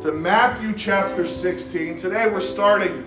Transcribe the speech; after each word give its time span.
to 0.00 0.12
Matthew 0.12 0.72
chapter 0.72 1.26
16. 1.26 1.98
Today 1.98 2.26
we're 2.26 2.40
starting 2.40 3.04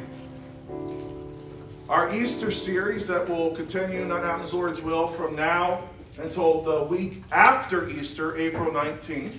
our 1.90 2.14
Easter 2.14 2.52
series 2.52 3.08
that 3.08 3.28
will 3.28 3.50
continue, 3.50 4.06
not 4.06 4.22
happens 4.22 4.54
Lord's 4.54 4.80
will, 4.80 5.08
from 5.08 5.36
now 5.36 5.90
until 6.22 6.62
the 6.62 6.84
week 6.84 7.24
after 7.32 7.90
Easter, 7.90 8.38
April 8.38 8.70
19th. 8.70 9.38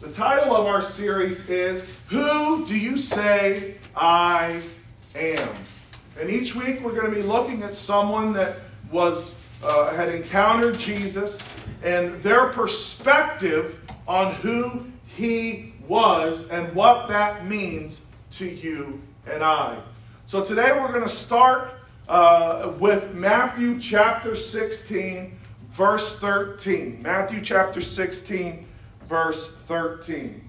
The 0.00 0.10
title 0.10 0.56
of 0.56 0.66
our 0.66 0.82
series 0.82 1.48
is 1.48 1.84
Who 2.08 2.66
Do 2.66 2.76
You 2.76 2.98
Say 2.98 3.76
I 3.94 4.60
Am? 5.14 5.54
And 6.18 6.28
each 6.28 6.56
week 6.56 6.80
we're 6.80 6.96
going 6.96 7.08
to 7.08 7.16
be 7.16 7.22
looking 7.22 7.62
at 7.62 7.74
someone 7.74 8.32
that 8.32 8.58
was 8.90 9.36
uh, 9.62 9.94
had 9.94 10.12
encountered 10.12 10.78
Jesus 10.78 11.38
and 11.84 12.14
their 12.22 12.48
perspective 12.48 13.78
on 14.08 14.34
who 14.34 14.84
he 15.06 15.71
was 15.88 16.48
and 16.48 16.74
what 16.74 17.08
that 17.08 17.46
means 17.46 18.02
to 18.32 18.46
you 18.46 19.00
and 19.30 19.42
I. 19.42 19.78
So 20.26 20.44
today 20.44 20.72
we're 20.72 20.88
going 20.88 21.02
to 21.02 21.08
start 21.08 21.74
uh, 22.08 22.72
with 22.78 23.14
Matthew 23.14 23.78
chapter 23.78 24.34
16, 24.34 25.38
verse 25.70 26.18
13. 26.18 27.02
Matthew 27.02 27.40
chapter 27.40 27.80
16, 27.80 28.66
verse 29.08 29.48
13. 29.48 30.48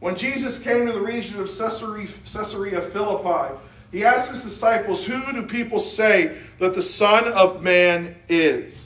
When 0.00 0.14
Jesus 0.14 0.58
came 0.58 0.86
to 0.86 0.92
the 0.92 1.00
region 1.00 1.40
of 1.40 1.46
Caesarea, 1.46 2.08
Caesarea 2.24 2.80
Philippi, 2.80 3.56
he 3.92 4.04
asked 4.04 4.30
his 4.30 4.42
disciples, 4.42 5.06
Who 5.06 5.32
do 5.32 5.42
people 5.42 5.78
say 5.78 6.36
that 6.58 6.74
the 6.74 6.82
Son 6.82 7.28
of 7.32 7.62
Man 7.62 8.16
is? 8.28 8.85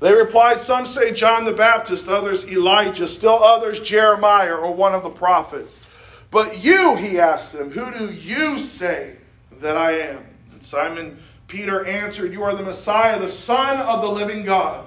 They 0.00 0.12
replied, 0.12 0.60
Some 0.60 0.84
say 0.86 1.12
John 1.12 1.44
the 1.44 1.52
Baptist, 1.52 2.08
others 2.08 2.46
Elijah, 2.46 3.08
still 3.08 3.42
others 3.42 3.80
Jeremiah 3.80 4.54
or 4.54 4.72
one 4.72 4.94
of 4.94 5.02
the 5.02 5.10
prophets. 5.10 5.82
But 6.30 6.64
you, 6.64 6.96
he 6.96 7.18
asked 7.18 7.52
them, 7.52 7.70
Who 7.70 7.90
do 7.96 8.12
you 8.12 8.58
say 8.58 9.16
that 9.60 9.76
I 9.76 9.92
am? 9.92 10.24
And 10.52 10.62
Simon 10.62 11.18
Peter 11.48 11.84
answered, 11.86 12.32
You 12.32 12.42
are 12.42 12.54
the 12.54 12.62
Messiah, 12.62 13.18
the 13.18 13.28
Son 13.28 13.78
of 13.78 14.00
the 14.00 14.08
living 14.08 14.44
God. 14.44 14.86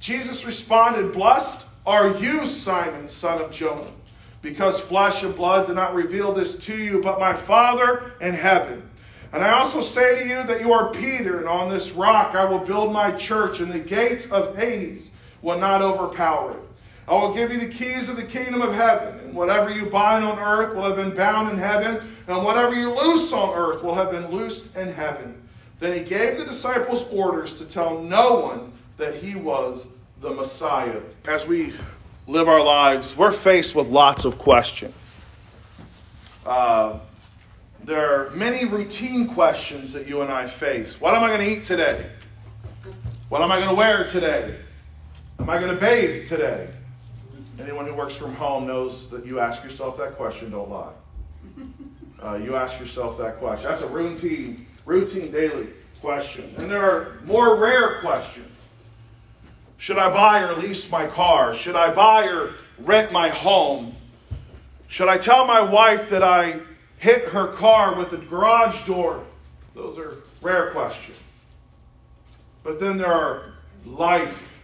Jesus 0.00 0.44
responded, 0.44 1.12
Blessed 1.12 1.66
are 1.86 2.08
you, 2.18 2.44
Simon, 2.44 3.08
son 3.08 3.40
of 3.40 3.50
Jonah, 3.50 3.90
because 4.42 4.80
flesh 4.80 5.22
and 5.22 5.34
blood 5.34 5.66
did 5.66 5.76
not 5.76 5.94
reveal 5.94 6.32
this 6.32 6.54
to 6.56 6.76
you, 6.76 7.00
but 7.00 7.20
my 7.20 7.32
Father 7.32 8.12
in 8.20 8.34
heaven. 8.34 8.89
And 9.32 9.44
I 9.44 9.52
also 9.52 9.80
say 9.80 10.22
to 10.22 10.28
you 10.28 10.42
that 10.44 10.60
you 10.60 10.72
are 10.72 10.90
Peter, 10.90 11.38
and 11.38 11.48
on 11.48 11.68
this 11.68 11.92
rock 11.92 12.34
I 12.34 12.44
will 12.44 12.58
build 12.58 12.92
my 12.92 13.12
church, 13.12 13.60
and 13.60 13.70
the 13.70 13.78
gates 13.78 14.26
of 14.26 14.56
Hades 14.56 15.10
will 15.42 15.58
not 15.58 15.82
overpower 15.82 16.52
it. 16.52 16.58
I 17.06 17.14
will 17.14 17.32
give 17.34 17.52
you 17.52 17.58
the 17.58 17.68
keys 17.68 18.08
of 18.08 18.16
the 18.16 18.22
kingdom 18.22 18.62
of 18.62 18.72
heaven, 18.74 19.18
and 19.20 19.34
whatever 19.34 19.70
you 19.70 19.86
bind 19.86 20.24
on 20.24 20.38
earth 20.38 20.74
will 20.74 20.84
have 20.84 20.96
been 20.96 21.14
bound 21.14 21.50
in 21.50 21.58
heaven, 21.58 22.00
and 22.28 22.44
whatever 22.44 22.74
you 22.74 22.94
loose 22.94 23.32
on 23.32 23.56
earth 23.56 23.82
will 23.82 23.94
have 23.94 24.10
been 24.10 24.30
loosed 24.30 24.76
in 24.76 24.92
heaven. 24.92 25.40
Then 25.78 25.96
he 25.96 26.04
gave 26.04 26.36
the 26.36 26.44
disciples 26.44 27.06
orders 27.10 27.54
to 27.54 27.64
tell 27.64 28.00
no 28.00 28.34
one 28.34 28.72
that 28.96 29.14
he 29.14 29.34
was 29.34 29.86
the 30.20 30.30
Messiah. 30.30 31.00
As 31.24 31.46
we 31.46 31.72
live 32.26 32.48
our 32.48 32.62
lives, 32.62 33.16
we're 33.16 33.32
faced 33.32 33.74
with 33.74 33.88
lots 33.88 34.24
of 34.24 34.38
questions. 34.38 34.94
Uh, 36.44 36.98
there 37.84 38.14
are 38.14 38.30
many 38.30 38.64
routine 38.64 39.26
questions 39.26 39.92
that 39.92 40.06
you 40.06 40.22
and 40.22 40.30
I 40.30 40.46
face. 40.46 41.00
What 41.00 41.14
am 41.14 41.22
I 41.22 41.28
going 41.28 41.40
to 41.40 41.46
eat 41.46 41.64
today? 41.64 42.10
What 43.28 43.42
am 43.42 43.50
I 43.50 43.56
going 43.56 43.68
to 43.68 43.74
wear 43.74 44.06
today? 44.06 44.56
Am 45.38 45.48
I 45.48 45.58
going 45.58 45.74
to 45.74 45.80
bathe 45.80 46.28
today? 46.28 46.68
Anyone 47.58 47.86
who 47.86 47.94
works 47.94 48.16
from 48.16 48.34
home 48.34 48.66
knows 48.66 49.08
that 49.10 49.24
you 49.24 49.40
ask 49.40 49.62
yourself 49.62 49.96
that 49.98 50.16
question, 50.16 50.50
don't 50.50 50.70
lie. 50.70 50.92
Uh, 52.22 52.34
you 52.34 52.54
ask 52.54 52.78
yourself 52.78 53.16
that 53.16 53.38
question. 53.38 53.66
That's 53.66 53.80
a 53.80 53.86
routine, 53.86 54.66
routine 54.84 55.32
daily 55.32 55.68
question. 56.02 56.54
And 56.58 56.70
there 56.70 56.82
are 56.82 57.18
more 57.24 57.56
rare 57.56 57.98
questions. 58.00 58.54
Should 59.78 59.96
I 59.96 60.10
buy 60.10 60.42
or 60.42 60.54
lease 60.54 60.90
my 60.90 61.06
car? 61.06 61.54
Should 61.54 61.76
I 61.76 61.90
buy 61.94 62.26
or 62.26 62.56
rent 62.80 63.10
my 63.10 63.30
home? 63.30 63.94
Should 64.88 65.08
I 65.08 65.16
tell 65.16 65.46
my 65.46 65.62
wife 65.62 66.10
that 66.10 66.22
I 66.22 66.60
hit 67.00 67.24
her 67.28 67.48
car 67.48 67.96
with 67.96 68.12
a 68.12 68.18
garage 68.18 68.86
door? 68.86 69.24
Those 69.74 69.98
are 69.98 70.18
rare 70.42 70.70
questions. 70.70 71.18
But 72.62 72.78
then 72.78 72.98
there 72.98 73.12
are 73.12 73.54
life 73.86 74.60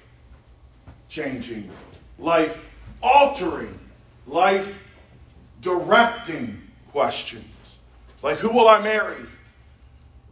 changing, 1.09 1.71
life 2.19 2.65
altering, 3.03 3.79
life 4.27 4.83
directing 5.63 6.61
questions. 6.93 7.45
Like, 8.23 8.37
who 8.37 8.51
will 8.51 8.69
I 8.69 8.81
marry? 8.81 9.25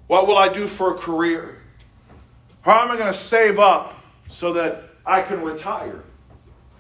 What 0.07 0.27
will 0.27 0.37
I 0.37 0.53
do 0.53 0.67
for 0.67 0.95
a 0.95 0.99
career? 0.99 1.63
How 2.61 2.83
am 2.83 2.91
I 2.91 2.97
going 2.97 3.09
to 3.09 3.19
save 3.19 3.59
up 3.59 4.05
so 4.29 4.53
that 4.53 4.91
I 5.07 5.23
can 5.23 5.43
retire? 5.43 6.03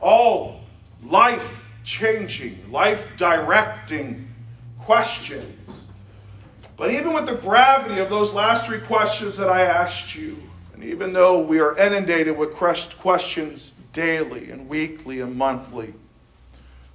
All 0.01 0.61
life 1.03 1.65
changing, 1.83 2.71
life 2.71 3.11
directing 3.17 4.24
questions. 4.85 5.45
But 6.77 6.91
even 6.91 7.13
with 7.13 7.27
the 7.27 7.37
gravity 7.37 8.01
of 8.01 8.11
those 8.11 8.35
last 8.35 8.67
three 8.67 8.81
questions 8.81 9.37
that 9.37 9.49
I 9.49 9.63
asked 9.63 10.15
you, 10.15 10.37
and 10.73 10.83
even 10.83 11.13
though 11.13 11.39
we 11.39 11.61
are 11.61 11.77
inundated 11.79 12.37
with 12.37 12.53
questions 12.53 13.73
daily 13.93 14.51
and 14.51 14.69
weekly 14.69 15.21
and 15.21 15.37
monthly, 15.37 15.95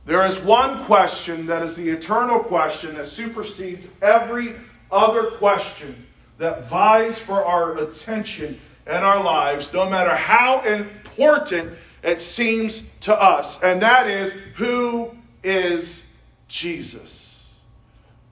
there 0.05 0.25
is 0.25 0.39
one 0.39 0.83
question 0.85 1.45
that 1.45 1.63
is 1.63 1.75
the 1.75 1.89
eternal 1.89 2.39
question 2.39 2.95
that 2.95 3.07
supersedes 3.07 3.89
every 4.01 4.55
other 4.91 5.31
question 5.31 6.05
that 6.39 6.65
vies 6.65 7.19
for 7.19 7.45
our 7.45 7.77
attention 7.77 8.59
and 8.85 9.05
our 9.05 9.23
lives, 9.23 9.71
no 9.71 9.89
matter 9.89 10.15
how 10.15 10.61
important 10.61 11.77
it 12.03 12.19
seems 12.19 12.83
to 13.01 13.13
us. 13.13 13.61
And 13.61 13.81
that 13.81 14.07
is 14.07 14.33
who 14.55 15.15
is 15.43 16.01
Jesus? 16.47 17.18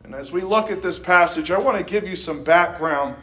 And 0.08 0.16
as 0.16 0.32
we 0.32 0.40
look 0.40 0.72
at 0.72 0.82
this 0.82 0.98
passage, 0.98 1.52
I 1.52 1.60
want 1.60 1.78
to 1.78 1.84
give 1.84 2.08
you 2.08 2.16
some 2.16 2.42
background 2.42 3.18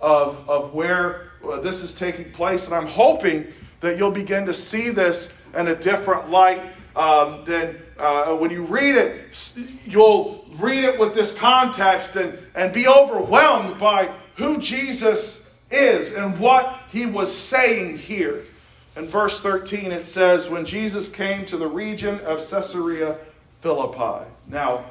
of, 0.00 0.48
of 0.48 0.72
where 0.72 1.28
uh, 1.46 1.60
this 1.60 1.82
is 1.82 1.92
taking 1.92 2.32
place. 2.32 2.64
And 2.64 2.74
I'm 2.74 2.86
hoping 2.86 3.48
that 3.80 3.98
you'll 3.98 4.10
begin 4.10 4.46
to 4.46 4.54
see 4.54 4.88
this 4.88 5.28
in 5.54 5.68
a 5.68 5.76
different 5.76 6.30
light 6.30 6.72
um, 6.96 7.44
than 7.44 7.76
uh, 7.98 8.34
when 8.34 8.50
you 8.50 8.64
read 8.64 8.96
it. 8.96 9.78
You'll 9.84 10.46
read 10.54 10.84
it 10.84 10.98
with 10.98 11.12
this 11.12 11.34
context 11.34 12.16
and, 12.16 12.38
and 12.54 12.72
be 12.72 12.88
overwhelmed 12.88 13.78
by 13.78 14.10
who 14.36 14.56
Jesus 14.56 15.46
is 15.70 16.14
and 16.14 16.40
what 16.40 16.80
he 16.90 17.04
was 17.04 17.30
saying 17.30 17.98
here. 17.98 18.44
In 18.96 19.06
verse 19.06 19.38
13, 19.38 19.92
it 19.92 20.06
says, 20.06 20.48
When 20.48 20.64
Jesus 20.64 21.10
came 21.10 21.44
to 21.44 21.58
the 21.58 21.68
region 21.68 22.20
of 22.20 22.38
Caesarea 22.38 23.18
Philippi. 23.60 24.26
Now, 24.48 24.86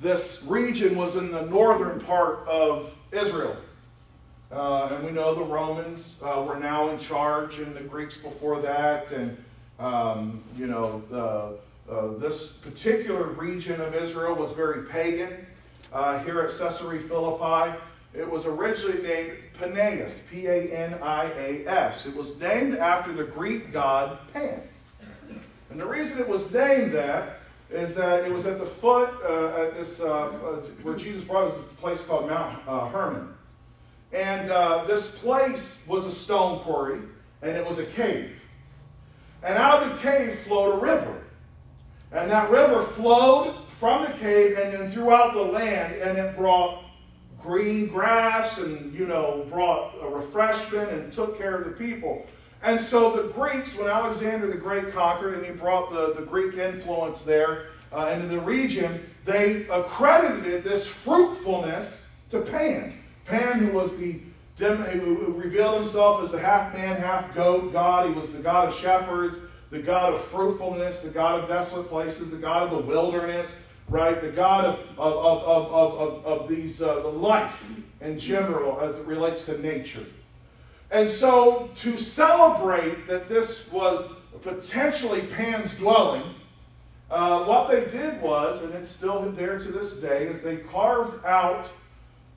this 0.00 0.42
region 0.46 0.96
was 0.96 1.16
in 1.16 1.30
the 1.30 1.42
northern 1.42 2.00
part 2.00 2.46
of 2.46 2.96
Israel. 3.12 3.56
Uh, 4.52 4.90
and 4.92 5.04
we 5.04 5.10
know 5.10 5.34
the 5.34 5.42
Romans 5.42 6.16
uh, 6.22 6.44
were 6.46 6.58
now 6.58 6.90
in 6.90 6.98
charge, 6.98 7.58
and 7.58 7.74
the 7.74 7.80
Greeks 7.80 8.16
before 8.16 8.60
that. 8.60 9.10
And, 9.10 9.36
um, 9.78 10.42
you 10.56 10.66
know, 10.66 11.02
the, 11.10 11.92
uh, 11.92 12.18
this 12.18 12.52
particular 12.52 13.24
region 13.24 13.80
of 13.80 13.94
Israel 13.94 14.34
was 14.34 14.52
very 14.52 14.86
pagan. 14.86 15.46
Uh, 15.92 16.22
here 16.24 16.40
at 16.40 16.50
Caesarea 16.56 17.00
Philippi, 17.00 17.76
it 18.14 18.28
was 18.30 18.46
originally 18.46 19.02
named 19.02 19.32
Panias, 19.58 20.20
P 20.30 20.46
A 20.46 20.72
N 20.72 20.98
I 21.02 21.24
A 21.32 21.66
S. 21.66 22.06
It 22.06 22.14
was 22.14 22.38
named 22.38 22.76
after 22.76 23.12
the 23.12 23.24
Greek 23.24 23.72
god 23.72 24.18
Pan. 24.32 24.62
And 25.70 25.80
the 25.80 25.86
reason 25.86 26.18
it 26.18 26.28
was 26.28 26.52
named 26.52 26.92
that 26.92 27.35
is 27.70 27.94
that 27.94 28.24
it 28.24 28.32
was 28.32 28.46
at 28.46 28.58
the 28.58 28.66
foot, 28.66 29.10
uh, 29.24 29.62
at 29.62 29.74
this, 29.74 30.00
uh, 30.00 30.06
uh, 30.06 30.28
where 30.82 30.96
Jesus 30.96 31.24
brought 31.24 31.48
us, 31.48 31.56
a 31.56 31.74
place 31.74 32.00
called 32.00 32.28
Mount 32.28 32.60
uh, 32.66 32.88
Hermon. 32.88 33.34
And 34.12 34.50
uh, 34.50 34.84
this 34.84 35.18
place 35.18 35.82
was 35.86 36.06
a 36.06 36.12
stone 36.12 36.60
quarry, 36.60 37.00
and 37.42 37.56
it 37.56 37.66
was 37.66 37.78
a 37.78 37.86
cave. 37.86 38.32
And 39.42 39.58
out 39.58 39.82
of 39.82 39.90
the 39.90 40.02
cave 40.02 40.38
flowed 40.40 40.74
a 40.74 40.80
river. 40.80 41.22
And 42.12 42.30
that 42.30 42.50
river 42.50 42.82
flowed 42.82 43.68
from 43.68 44.04
the 44.04 44.12
cave 44.12 44.56
and 44.56 44.72
then 44.72 44.90
throughout 44.90 45.34
the 45.34 45.42
land, 45.42 45.94
and 45.96 46.16
it 46.16 46.36
brought 46.36 46.84
green 47.40 47.88
grass 47.88 48.58
and, 48.58 48.94
you 48.94 49.06
know, 49.06 49.46
brought 49.50 49.94
a 50.00 50.08
refreshment 50.08 50.90
and 50.90 51.12
took 51.12 51.38
care 51.38 51.56
of 51.56 51.64
the 51.64 51.70
people. 51.72 52.26
And 52.62 52.80
so 52.80 53.22
the 53.22 53.32
Greeks, 53.32 53.76
when 53.76 53.88
Alexander 53.88 54.46
the 54.46 54.56
Great 54.56 54.92
conquered 54.92 55.34
and 55.34 55.46
he 55.46 55.52
brought 55.52 55.90
the, 55.90 56.14
the 56.14 56.26
Greek 56.26 56.54
influence 56.54 57.22
there 57.22 57.66
uh, 57.92 58.06
into 58.06 58.26
the 58.26 58.40
region, 58.40 59.08
they 59.24 59.66
accredited 59.68 60.64
this 60.64 60.86
fruitfulness 60.86 62.02
to 62.30 62.40
Pan. 62.40 62.94
Pan, 63.24 63.58
who 63.58 63.72
was 63.72 63.96
the 63.96 64.20
who 64.58 65.34
revealed 65.36 65.74
himself 65.74 66.22
as 66.22 66.30
the 66.30 66.38
half 66.38 66.72
man, 66.72 66.96
half 66.96 67.34
goat 67.34 67.72
God. 67.74 68.08
He 68.08 68.14
was 68.14 68.32
the 68.32 68.38
God 68.38 68.68
of 68.68 68.74
shepherds, 68.74 69.36
the 69.70 69.80
God 69.80 70.14
of 70.14 70.24
fruitfulness, 70.24 71.00
the 71.00 71.10
God 71.10 71.40
of 71.40 71.48
desolate 71.48 71.88
places, 71.88 72.30
the 72.30 72.38
God 72.38 72.62
of 72.62 72.70
the 72.70 72.78
wilderness, 72.78 73.52
right? 73.88 74.18
The 74.20 74.30
God 74.30 74.64
of, 74.64 74.78
of, 74.98 75.14
of, 75.14 75.42
of, 75.44 75.94
of, 76.00 76.26
of 76.26 76.48
these, 76.48 76.80
uh, 76.80 77.00
the 77.00 77.08
life 77.08 77.70
in 78.00 78.18
general 78.18 78.80
as 78.80 78.98
it 78.98 79.06
relates 79.06 79.44
to 79.46 79.60
nature. 79.60 80.06
And 80.90 81.08
so, 81.08 81.70
to 81.76 81.96
celebrate 81.96 83.06
that 83.08 83.28
this 83.28 83.70
was 83.72 84.04
potentially 84.42 85.22
Pan's 85.22 85.74
dwelling, 85.74 86.22
uh, 87.10 87.44
what 87.44 87.68
they 87.68 87.84
did 87.86 88.20
was, 88.20 88.62
and 88.62 88.74
it's 88.74 88.88
still 88.88 89.22
there 89.32 89.58
to 89.58 89.72
this 89.72 89.94
day, 89.94 90.26
is 90.26 90.42
they 90.42 90.56
carved 90.58 91.24
out 91.24 91.70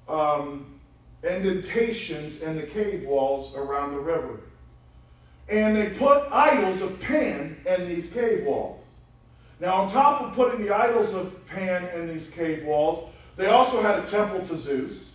um, 0.08 0.80
indentations 1.24 2.40
in 2.40 2.56
the 2.56 2.64
cave 2.64 3.04
walls 3.06 3.54
around 3.56 3.94
the 3.94 4.00
river. 4.00 4.42
And 5.50 5.76
they 5.76 5.90
put 5.90 6.32
idols 6.32 6.82
of 6.82 7.00
Pan 7.00 7.58
in 7.66 7.88
these 7.88 8.08
cave 8.08 8.46
walls. 8.46 8.84
Now, 9.60 9.76
on 9.76 9.90
top 9.90 10.22
of 10.22 10.34
putting 10.34 10.64
the 10.64 10.74
idols 10.74 11.14
of 11.14 11.46
Pan 11.48 11.88
in 11.96 12.08
these 12.08 12.30
cave 12.30 12.64
walls, 12.64 13.10
they 13.36 13.48
also 13.48 13.82
had 13.82 14.00
a 14.00 14.04
temple 14.04 14.46
to 14.48 14.58
Zeus. 14.58 15.10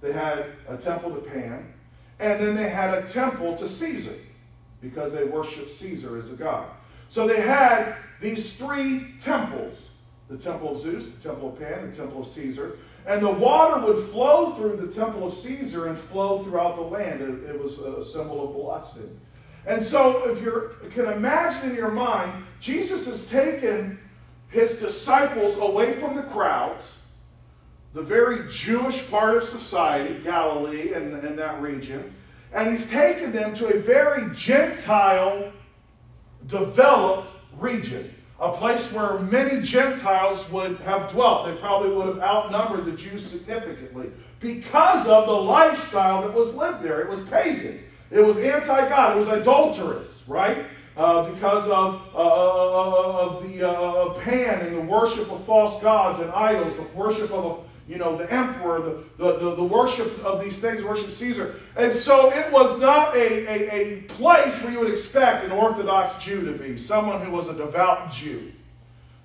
They 0.00 0.12
had 0.12 0.46
a 0.68 0.76
temple 0.76 1.14
to 1.14 1.20
Pan. 1.20 1.72
And 2.22 2.40
then 2.40 2.54
they 2.54 2.68
had 2.68 2.94
a 2.94 3.06
temple 3.06 3.56
to 3.56 3.66
Caesar 3.66 4.14
because 4.80 5.12
they 5.12 5.24
worshiped 5.24 5.70
Caesar 5.72 6.16
as 6.16 6.32
a 6.32 6.36
god. 6.36 6.68
So 7.08 7.26
they 7.26 7.40
had 7.40 7.96
these 8.20 8.56
three 8.56 9.14
temples 9.20 9.76
the 10.28 10.38
temple 10.38 10.70
of 10.70 10.78
Zeus, 10.78 11.08
the 11.08 11.28
temple 11.28 11.50
of 11.50 11.58
Pan, 11.58 11.90
the 11.90 11.96
temple 11.96 12.20
of 12.20 12.26
Caesar. 12.26 12.78
And 13.06 13.22
the 13.22 13.30
water 13.30 13.84
would 13.84 13.98
flow 14.08 14.52
through 14.52 14.76
the 14.76 14.90
temple 14.90 15.26
of 15.26 15.34
Caesar 15.34 15.88
and 15.88 15.98
flow 15.98 16.42
throughout 16.42 16.76
the 16.76 16.82
land. 16.82 17.20
It, 17.20 17.50
it 17.50 17.62
was 17.62 17.78
a 17.78 18.02
symbol 18.02 18.48
of 18.48 18.54
blessing. 18.54 19.20
And 19.66 19.80
so, 19.82 20.30
if 20.30 20.40
you 20.42 20.70
can 20.90 21.06
imagine 21.06 21.70
in 21.70 21.76
your 21.76 21.90
mind, 21.90 22.44
Jesus 22.60 23.06
has 23.06 23.26
taken 23.28 23.98
his 24.48 24.76
disciples 24.76 25.56
away 25.56 25.94
from 25.94 26.16
the 26.16 26.22
crowds, 26.22 26.92
the 27.94 28.02
very 28.02 28.48
Jewish 28.48 29.08
part 29.10 29.36
of 29.36 29.44
society, 29.44 30.22
Galilee 30.22 30.92
and, 30.94 31.14
and 31.24 31.38
that 31.38 31.60
region, 31.60 32.14
and 32.52 32.70
he's 32.70 32.88
taken 32.90 33.32
them 33.32 33.54
to 33.54 33.74
a 33.74 33.78
very 33.80 34.34
Gentile, 34.34 35.52
developed 36.46 37.30
region 37.58 38.14
a 38.42 38.50
place 38.50 38.90
where 38.90 39.20
many 39.20 39.62
Gentiles 39.62 40.50
would 40.50 40.76
have 40.80 41.12
dwelt. 41.12 41.46
They 41.46 41.54
probably 41.60 41.94
would 41.94 42.08
have 42.08 42.18
outnumbered 42.18 42.84
the 42.84 42.92
Jews 42.92 43.24
significantly 43.24 44.10
because 44.40 45.06
of 45.06 45.26
the 45.26 45.32
lifestyle 45.32 46.22
that 46.22 46.34
was 46.34 46.56
lived 46.56 46.82
there. 46.82 47.00
It 47.00 47.08
was 47.08 47.20
pagan, 47.28 47.78
it 48.10 48.20
was 48.20 48.36
anti 48.38 48.88
God, 48.88 49.16
it 49.16 49.20
was 49.20 49.28
adulterous, 49.28 50.22
right? 50.26 50.66
Uh, 50.96 51.30
because 51.30 51.68
of, 51.68 52.02
uh, 52.12 52.18
uh 52.18 53.26
of 53.26 53.48
the 53.48 53.66
uh, 53.66 54.12
Pan 54.20 54.66
and 54.66 54.76
the 54.76 54.80
worship 54.80 55.30
of 55.30 55.42
false 55.44 55.80
gods 55.80 56.18
and 56.18 56.30
idols, 56.32 56.74
the 56.74 56.82
worship 56.98 57.30
of 57.30 57.64
you 57.88 57.98
know, 57.98 58.16
the 58.16 58.32
emperor, 58.32 58.80
the, 58.80 59.04
the, 59.18 59.38
the, 59.38 59.54
the, 59.56 59.64
worship 59.64 60.24
of 60.24 60.42
these 60.42 60.60
things, 60.60 60.84
worship 60.84 61.10
Caesar. 61.10 61.56
And 61.76 61.92
so 61.92 62.30
it 62.32 62.50
was 62.52 62.78
not 62.78 63.16
a, 63.16 63.46
a, 63.46 63.70
a 63.70 64.02
place 64.02 64.60
where 64.62 64.72
you 64.72 64.80
would 64.80 64.90
expect 64.90 65.44
an 65.44 65.52
Orthodox 65.52 66.22
Jew 66.22 66.44
to 66.44 66.52
be, 66.52 66.76
someone 66.78 67.24
who 67.24 67.32
was 67.32 67.48
a 67.48 67.54
devout 67.54 68.12
Jew. 68.12 68.52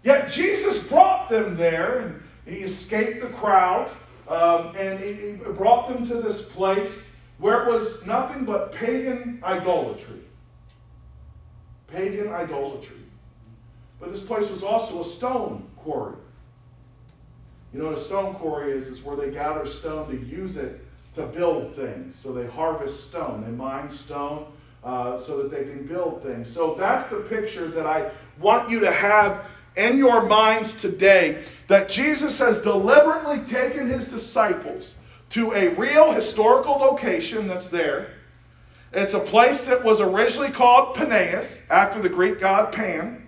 Yet 0.04 0.31
Jesus 0.31 0.88
brought 0.88 1.30
them 1.30 1.56
there, 1.56 2.00
and 2.00 2.24
he 2.45 2.63
escaped 2.63 3.21
the 3.21 3.30
crowd, 3.30 3.92
um, 4.27 4.75
and 4.75 5.00
he, 5.00 5.13
he 5.13 5.31
brought 5.33 5.88
them 5.88 6.06
to 6.07 6.15
this 6.15 6.50
place 6.50 7.15
where 7.38 7.63
it 7.63 7.71
was 7.71 8.06
nothing 8.06 8.45
but 8.45 8.71
pagan 8.71 9.39
idolatry. 9.44 10.19
Pagan 11.88 12.30
idolatry. 12.30 12.98
But 14.00 14.12
this 14.12 14.21
place 14.21 14.50
was 14.50 14.63
also 14.63 15.01
a 15.01 15.06
stone 15.06 15.68
quarry. 15.77 16.15
You 17.73 17.79
know 17.79 17.89
what 17.89 17.97
a 17.97 18.01
stone 18.01 18.35
quarry 18.35 18.71
is? 18.71 18.87
It's 18.87 19.03
where 19.03 19.15
they 19.17 19.31
gather 19.31 19.65
stone 19.65 20.09
to 20.09 20.25
use 20.25 20.57
it 20.57 20.81
to 21.15 21.25
build 21.25 21.75
things. 21.75 22.15
So 22.15 22.31
they 22.31 22.47
harvest 22.47 23.07
stone, 23.07 23.43
they 23.43 23.51
mine 23.51 23.89
stone 23.89 24.45
uh, 24.83 25.17
so 25.17 25.41
that 25.41 25.51
they 25.51 25.63
can 25.63 25.85
build 25.85 26.21
things. 26.23 26.51
So 26.51 26.75
that's 26.75 27.07
the 27.07 27.17
picture 27.17 27.67
that 27.69 27.85
I 27.85 28.11
want 28.39 28.69
you 28.69 28.79
to 28.81 28.91
have 28.91 29.49
in 29.75 29.97
your 29.97 30.23
minds 30.23 30.73
today 30.73 31.43
that 31.67 31.89
Jesus 31.89 32.39
has 32.39 32.61
deliberately 32.61 33.39
taken 33.45 33.87
his 33.87 34.07
disciples 34.07 34.95
to 35.29 35.53
a 35.53 35.69
real 35.69 36.11
historical 36.11 36.73
location 36.73 37.47
that's 37.47 37.69
there. 37.69 38.11
It's 38.93 39.13
a 39.13 39.19
place 39.19 39.65
that 39.65 39.83
was 39.83 39.99
originally 39.99 40.51
called 40.51 40.95
Paneas, 40.95 41.61
after 41.69 42.01
the 42.01 42.09
Greek 42.09 42.39
god 42.39 42.73
Pan. 42.73 43.27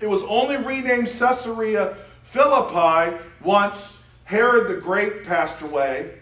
It 0.00 0.08
was 0.08 0.22
only 0.24 0.56
renamed 0.56 1.06
Caesarea 1.06 1.96
Philippi, 2.22 3.16
once 3.42 3.98
Herod 4.24 4.68
the 4.68 4.76
Great 4.76 5.24
passed 5.24 5.60
away, 5.62 6.18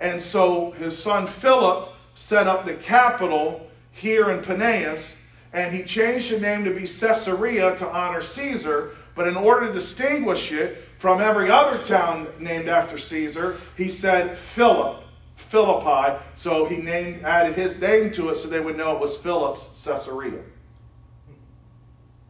and 0.00 0.20
so 0.20 0.72
his 0.72 0.96
son 0.96 1.26
Philip 1.26 1.90
set 2.14 2.46
up 2.46 2.64
the 2.64 2.74
capital 2.74 3.66
here 3.92 4.30
in 4.30 4.40
Paneas, 4.40 5.18
and 5.52 5.74
he 5.74 5.82
changed 5.84 6.30
the 6.30 6.40
name 6.40 6.64
to 6.64 6.70
be 6.70 6.86
Caesarea 6.86 7.76
to 7.76 7.88
honor 7.88 8.20
Caesar. 8.20 8.96
But 9.14 9.26
in 9.26 9.36
order 9.36 9.68
to 9.68 9.72
distinguish 9.72 10.52
it 10.52 10.84
from 10.98 11.22
every 11.22 11.50
other 11.50 11.82
town 11.82 12.28
named 12.38 12.68
after 12.68 12.98
Caesar, 12.98 13.56
he 13.74 13.88
said 13.88 14.36
Philip, 14.36 15.02
Philippi. 15.36 16.18
So 16.34 16.66
he 16.66 16.76
named, 16.76 17.22
added 17.24 17.54
his 17.54 17.80
name 17.80 18.10
to 18.12 18.28
it 18.28 18.36
so 18.36 18.48
they 18.48 18.60
would 18.60 18.76
know 18.76 18.94
it 18.94 19.00
was 19.00 19.16
Philip's 19.16 19.68
Caesarea. 19.82 20.42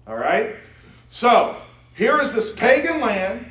All 0.06 0.16
right? 0.16 0.54
So 1.08 1.56
here 1.94 2.20
is 2.20 2.32
this 2.32 2.52
pagan 2.52 3.00
land, 3.00 3.50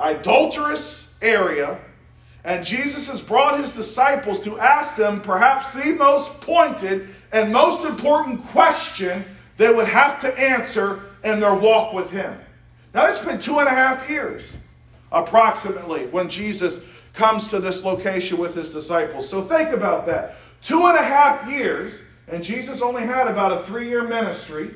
idolatrous 0.00 1.12
area, 1.22 1.78
and 2.44 2.64
Jesus 2.64 3.08
has 3.08 3.20
brought 3.20 3.60
his 3.60 3.72
disciples 3.72 4.40
to 4.40 4.58
ask 4.58 4.96
them 4.96 5.20
perhaps 5.20 5.72
the 5.72 5.92
most 5.92 6.40
pointed 6.40 7.08
and 7.32 7.52
most 7.52 7.84
important 7.84 8.42
question 8.46 9.24
they 9.56 9.72
would 9.72 9.88
have 9.88 10.20
to 10.20 10.40
answer 10.40 11.02
in 11.22 11.38
their 11.38 11.54
walk 11.54 11.92
with 11.92 12.10
him. 12.10 12.38
Now, 12.94 13.06
it's 13.06 13.18
been 13.18 13.38
two 13.38 13.58
and 13.58 13.68
a 13.68 13.72
half 13.72 14.08
years, 14.08 14.50
approximately, 15.12 16.06
when 16.06 16.28
Jesus 16.28 16.80
comes 17.12 17.48
to 17.48 17.60
this 17.60 17.84
location 17.84 18.38
with 18.38 18.54
his 18.54 18.70
disciples. 18.70 19.28
So 19.28 19.42
think 19.42 19.70
about 19.70 20.06
that. 20.06 20.36
Two 20.62 20.86
and 20.86 20.96
a 20.96 21.02
half 21.02 21.50
years, 21.50 21.94
and 22.26 22.42
Jesus 22.42 22.80
only 22.80 23.02
had 23.02 23.28
about 23.28 23.52
a 23.52 23.58
three 23.58 23.88
year 23.88 24.08
ministry. 24.08 24.74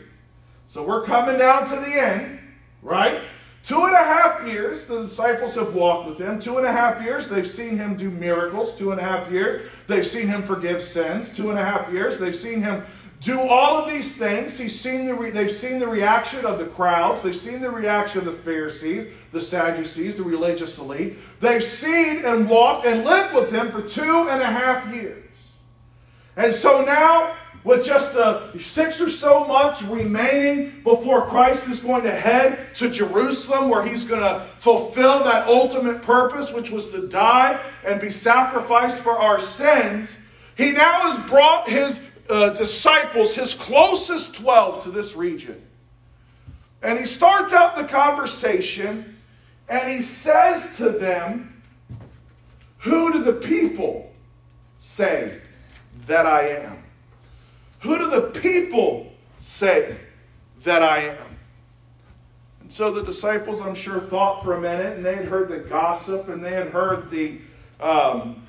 So 0.66 0.82
we're 0.82 1.04
coming 1.04 1.38
down 1.38 1.66
to 1.66 1.76
the 1.76 2.00
end 2.00 2.40
right? 2.84 3.22
Two 3.64 3.84
and 3.84 3.94
a 3.94 4.04
half 4.04 4.46
years, 4.46 4.84
the 4.84 5.00
disciples 5.00 5.54
have 5.54 5.74
walked 5.74 6.06
with 6.06 6.18
him. 6.18 6.38
Two 6.38 6.58
and 6.58 6.66
a 6.66 6.72
half 6.72 7.02
years, 7.02 7.30
they've 7.30 7.48
seen 7.48 7.78
him 7.78 7.96
do 7.96 8.10
miracles. 8.10 8.74
Two 8.74 8.92
and 8.92 9.00
a 9.00 9.04
half 9.04 9.30
years, 9.30 9.70
they've 9.86 10.06
seen 10.06 10.28
him 10.28 10.42
forgive 10.42 10.82
sins. 10.82 11.32
Two 11.32 11.48
and 11.48 11.58
a 11.58 11.64
half 11.64 11.90
years, 11.90 12.18
they've 12.18 12.36
seen 12.36 12.60
him 12.60 12.84
do 13.20 13.40
all 13.40 13.78
of 13.78 13.90
these 13.90 14.18
things. 14.18 14.58
He's 14.58 14.78
seen 14.78 15.06
the 15.06 15.14
re- 15.14 15.30
they've 15.30 15.50
seen 15.50 15.78
the 15.78 15.88
reaction 15.88 16.44
of 16.44 16.58
the 16.58 16.66
crowds. 16.66 17.22
They've 17.22 17.34
seen 17.34 17.62
the 17.62 17.70
reaction 17.70 18.18
of 18.18 18.26
the 18.26 18.32
Pharisees, 18.32 19.06
the 19.32 19.40
Sadducees, 19.40 20.16
the 20.16 20.24
religious 20.24 20.76
elite. 20.76 21.16
They've 21.40 21.64
seen 21.64 22.26
and 22.26 22.46
walked 22.46 22.86
and 22.86 23.02
lived 23.02 23.34
with 23.34 23.50
him 23.50 23.72
for 23.72 23.80
two 23.80 24.28
and 24.28 24.42
a 24.42 24.46
half 24.46 24.94
years. 24.94 25.24
And 26.36 26.52
so 26.52 26.84
now 26.84 27.34
with 27.64 27.82
just 27.82 28.14
uh, 28.14 28.56
six 28.58 29.00
or 29.00 29.08
so 29.08 29.46
months 29.46 29.82
remaining 29.82 30.82
before 30.84 31.26
Christ 31.26 31.68
is 31.68 31.80
going 31.80 32.04
to 32.04 32.10
head 32.10 32.74
to 32.74 32.90
Jerusalem, 32.90 33.70
where 33.70 33.84
he's 33.84 34.04
going 34.04 34.20
to 34.20 34.46
fulfill 34.58 35.24
that 35.24 35.48
ultimate 35.48 36.02
purpose, 36.02 36.52
which 36.52 36.70
was 36.70 36.90
to 36.90 37.08
die 37.08 37.58
and 37.86 38.00
be 38.00 38.10
sacrificed 38.10 38.98
for 38.98 39.18
our 39.18 39.40
sins, 39.40 40.14
he 40.56 40.72
now 40.72 41.10
has 41.10 41.18
brought 41.28 41.68
his 41.68 42.02
uh, 42.28 42.50
disciples, 42.50 43.34
his 43.34 43.54
closest 43.54 44.34
12, 44.34 44.84
to 44.84 44.90
this 44.90 45.16
region. 45.16 45.60
And 46.82 46.98
he 46.98 47.06
starts 47.06 47.54
out 47.54 47.76
the 47.76 47.84
conversation 47.84 49.16
and 49.70 49.90
he 49.90 50.02
says 50.02 50.76
to 50.76 50.90
them, 50.90 51.62
Who 52.80 53.10
do 53.10 53.22
the 53.22 53.32
people 53.32 54.12
say 54.78 55.40
that 56.06 56.26
I 56.26 56.48
am? 56.48 56.83
Who 57.84 57.98
do 57.98 58.08
the 58.08 58.22
people 58.40 59.12
say 59.38 59.94
that 60.62 60.82
I 60.82 61.00
am? 61.00 61.36
And 62.62 62.72
so 62.72 62.90
the 62.90 63.02
disciples, 63.02 63.60
I'm 63.60 63.74
sure, 63.74 64.00
thought 64.00 64.42
for 64.42 64.54
a 64.54 64.60
minute, 64.60 64.96
and 64.96 65.04
they 65.04 65.16
had 65.16 65.26
heard 65.26 65.50
the 65.50 65.58
gossip, 65.58 66.30
and 66.30 66.42
they 66.42 66.52
had 66.52 66.68
heard 66.68 67.10
the, 67.10 67.42
um, 67.80 68.42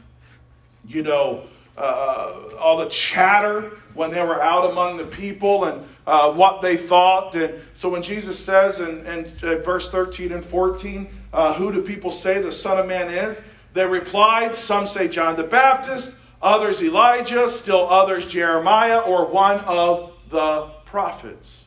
you 0.87 1.03
know, 1.03 1.43
uh, 1.77 2.43
all 2.57 2.77
the 2.77 2.87
chatter 2.87 3.71
when 3.93 4.09
they 4.09 4.23
were 4.23 4.41
out 4.41 4.71
among 4.71 4.95
the 4.95 5.05
people 5.05 5.65
and 5.65 5.85
uh, 6.07 6.31
what 6.31 6.61
they 6.61 6.77
thought. 6.77 7.35
And 7.35 7.55
so 7.73 7.89
when 7.89 8.01
Jesus 8.01 8.39
says 8.39 8.79
in, 8.79 9.05
in, 9.05 9.25
in 9.25 9.61
verse 9.61 9.89
13 9.89 10.31
and 10.31 10.45
14, 10.45 11.09
uh, 11.33 11.53
Who 11.55 11.73
do 11.73 11.81
people 11.81 12.09
say 12.09 12.41
the 12.41 12.53
Son 12.53 12.79
of 12.79 12.87
Man 12.87 13.09
is? 13.09 13.41
They 13.73 13.85
replied, 13.85 14.55
Some 14.55 14.87
say 14.87 15.09
John 15.09 15.35
the 15.35 15.43
Baptist, 15.43 16.13
others 16.45 16.81
Elijah, 16.83 17.49
still 17.49 17.89
others 17.89 18.31
Jeremiah, 18.31 18.99
or 18.99 19.25
one 19.25 19.59
of 19.61 20.13
the 20.29 20.69
prophets. 20.85 21.65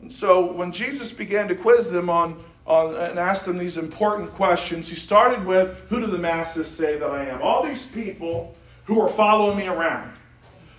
And 0.00 0.12
so 0.12 0.52
when 0.52 0.70
Jesus 0.70 1.10
began 1.10 1.48
to 1.48 1.54
quiz 1.54 1.90
them 1.90 2.08
on, 2.10 2.40
on 2.66 2.94
and 2.94 3.18
ask 3.18 3.46
them 3.46 3.56
these 3.58 3.78
important 3.78 4.30
questions, 4.30 4.88
he 4.88 4.94
started 4.94 5.44
with, 5.44 5.80
Who 5.88 6.00
do 6.00 6.06
the 6.06 6.18
masses 6.18 6.68
say 6.68 6.98
that 6.98 7.10
I 7.10 7.24
am? 7.24 7.42
All 7.42 7.64
these 7.64 7.86
people 7.86 8.54
who 8.84 9.00
are 9.00 9.08
following 9.08 9.56
me 9.56 9.66
around. 9.66 10.12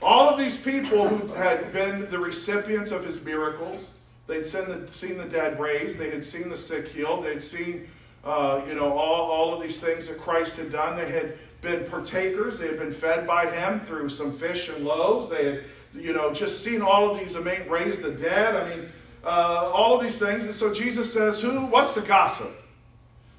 All 0.01 0.29
of 0.29 0.37
these 0.37 0.55
people 0.55 1.07
who 1.07 1.33
had 1.33 1.73
been 1.73 2.09
the 2.09 2.17
recipients 2.17 2.91
of 2.91 3.03
his 3.03 3.21
miracles, 3.21 3.85
they'd 4.27 4.45
seen 4.45 4.65
the, 4.65 4.87
seen 4.91 5.17
the 5.17 5.25
dead 5.25 5.59
raised, 5.59 5.97
they 5.97 6.09
had 6.09 6.23
seen 6.23 6.47
the 6.47 6.55
sick 6.55 6.87
healed, 6.87 7.25
they'd 7.25 7.41
seen, 7.41 7.89
uh, 8.23 8.61
you 8.67 8.75
know, 8.75 8.93
all, 8.93 9.29
all 9.29 9.53
of 9.53 9.61
these 9.61 9.81
things 9.81 10.07
that 10.07 10.17
Christ 10.17 10.55
had 10.57 10.71
done. 10.71 10.95
They 10.95 11.11
had 11.11 11.37
been 11.61 11.85
partakers, 11.85 12.59
they 12.59 12.67
had 12.67 12.77
been 12.77 12.91
fed 12.91 13.27
by 13.27 13.45
him 13.49 13.79
through 13.79 14.09
some 14.09 14.33
fish 14.33 14.69
and 14.69 14.85
loaves. 14.85 15.29
They 15.29 15.45
had, 15.45 15.63
you 15.93 16.13
know, 16.13 16.33
just 16.33 16.63
seen 16.63 16.81
all 16.81 17.11
of 17.11 17.19
these, 17.19 17.35
mean, 17.35 17.67
raise 17.67 17.99
the 17.99 18.11
dead. 18.11 18.55
I 18.55 18.69
mean, 18.69 18.89
uh, 19.23 19.71
all 19.73 19.95
of 19.95 20.01
these 20.01 20.19
things. 20.19 20.45
And 20.45 20.55
so 20.55 20.73
Jesus 20.73 21.11
says, 21.11 21.41
Who, 21.41 21.65
what's 21.65 21.95
the 21.95 22.01
gossip? 22.01 22.51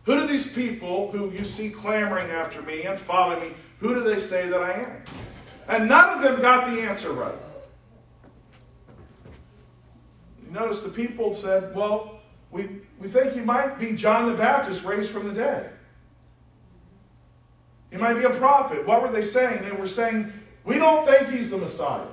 Who 0.04 0.16
do 0.16 0.26
these 0.26 0.52
people 0.52 1.10
who 1.12 1.30
you 1.30 1.44
see 1.44 1.70
clamoring 1.70 2.30
after 2.30 2.62
me 2.62 2.82
and 2.84 2.98
following 2.98 3.40
me, 3.40 3.54
who 3.78 3.94
do 3.94 4.02
they 4.02 4.18
say 4.18 4.48
that 4.48 4.62
I 4.62 4.72
am? 4.72 5.02
And 5.68 5.88
none 5.88 6.16
of 6.16 6.22
them 6.22 6.40
got 6.40 6.70
the 6.70 6.82
answer 6.82 7.12
right. 7.12 7.34
You 10.44 10.50
notice 10.52 10.82
the 10.82 10.88
people 10.88 11.32
said, 11.32 11.74
Well, 11.74 12.20
we, 12.50 12.68
we 12.98 13.08
think 13.08 13.32
he 13.32 13.40
might 13.40 13.78
be 13.78 13.92
John 13.92 14.30
the 14.30 14.36
Baptist 14.36 14.84
raised 14.84 15.10
from 15.10 15.28
the 15.28 15.34
dead. 15.34 15.72
He 17.90 17.96
might 17.96 18.14
be 18.14 18.24
a 18.24 18.30
prophet. 18.30 18.86
What 18.86 19.02
were 19.02 19.10
they 19.10 19.22
saying? 19.22 19.64
They 19.64 19.72
were 19.72 19.86
saying, 19.86 20.32
We 20.64 20.78
don't 20.78 21.04
think 21.04 21.28
he's 21.28 21.50
the 21.50 21.58
Messiah. 21.58 22.06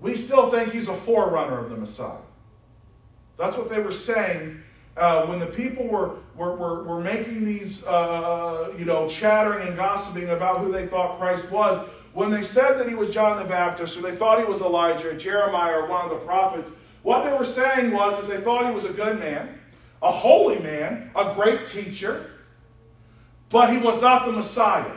We 0.00 0.14
still 0.14 0.50
think 0.50 0.72
he's 0.72 0.88
a 0.88 0.94
forerunner 0.94 1.58
of 1.58 1.70
the 1.70 1.76
Messiah. 1.76 2.18
That's 3.38 3.56
what 3.56 3.68
they 3.68 3.80
were 3.80 3.92
saying 3.92 4.60
uh, 4.96 5.26
when 5.26 5.38
the 5.38 5.46
people 5.46 5.86
were, 5.86 6.16
were, 6.36 6.54
were, 6.54 6.84
were 6.84 7.00
making 7.00 7.44
these, 7.44 7.84
uh, 7.84 8.72
you 8.78 8.84
know, 8.84 9.08
chattering 9.08 9.66
and 9.66 9.76
gossiping 9.76 10.30
about 10.30 10.58
who 10.58 10.70
they 10.70 10.86
thought 10.86 11.18
Christ 11.18 11.50
was, 11.50 11.88
when 12.12 12.30
they 12.30 12.42
said 12.42 12.78
that 12.78 12.88
he 12.88 12.94
was 12.94 13.12
John 13.12 13.42
the 13.42 13.48
Baptist, 13.48 13.96
or 13.96 14.02
they 14.02 14.14
thought 14.14 14.38
he 14.38 14.44
was 14.44 14.60
Elijah, 14.60 15.10
or 15.10 15.16
Jeremiah, 15.16 15.80
or 15.80 15.88
one 15.88 16.04
of 16.04 16.10
the 16.10 16.24
prophets, 16.24 16.70
what 17.02 17.24
they 17.24 17.32
were 17.32 17.44
saying 17.44 17.92
was 17.92 18.18
is 18.20 18.28
they 18.28 18.40
thought 18.40 18.66
he 18.66 18.74
was 18.74 18.84
a 18.84 18.92
good 18.92 19.18
man, 19.18 19.58
a 20.00 20.12
holy 20.12 20.58
man, 20.60 21.10
a 21.16 21.34
great 21.34 21.66
teacher, 21.66 22.30
but 23.50 23.70
he 23.70 23.78
was 23.78 24.00
not 24.00 24.26
the 24.26 24.32
Messiah. 24.32 24.96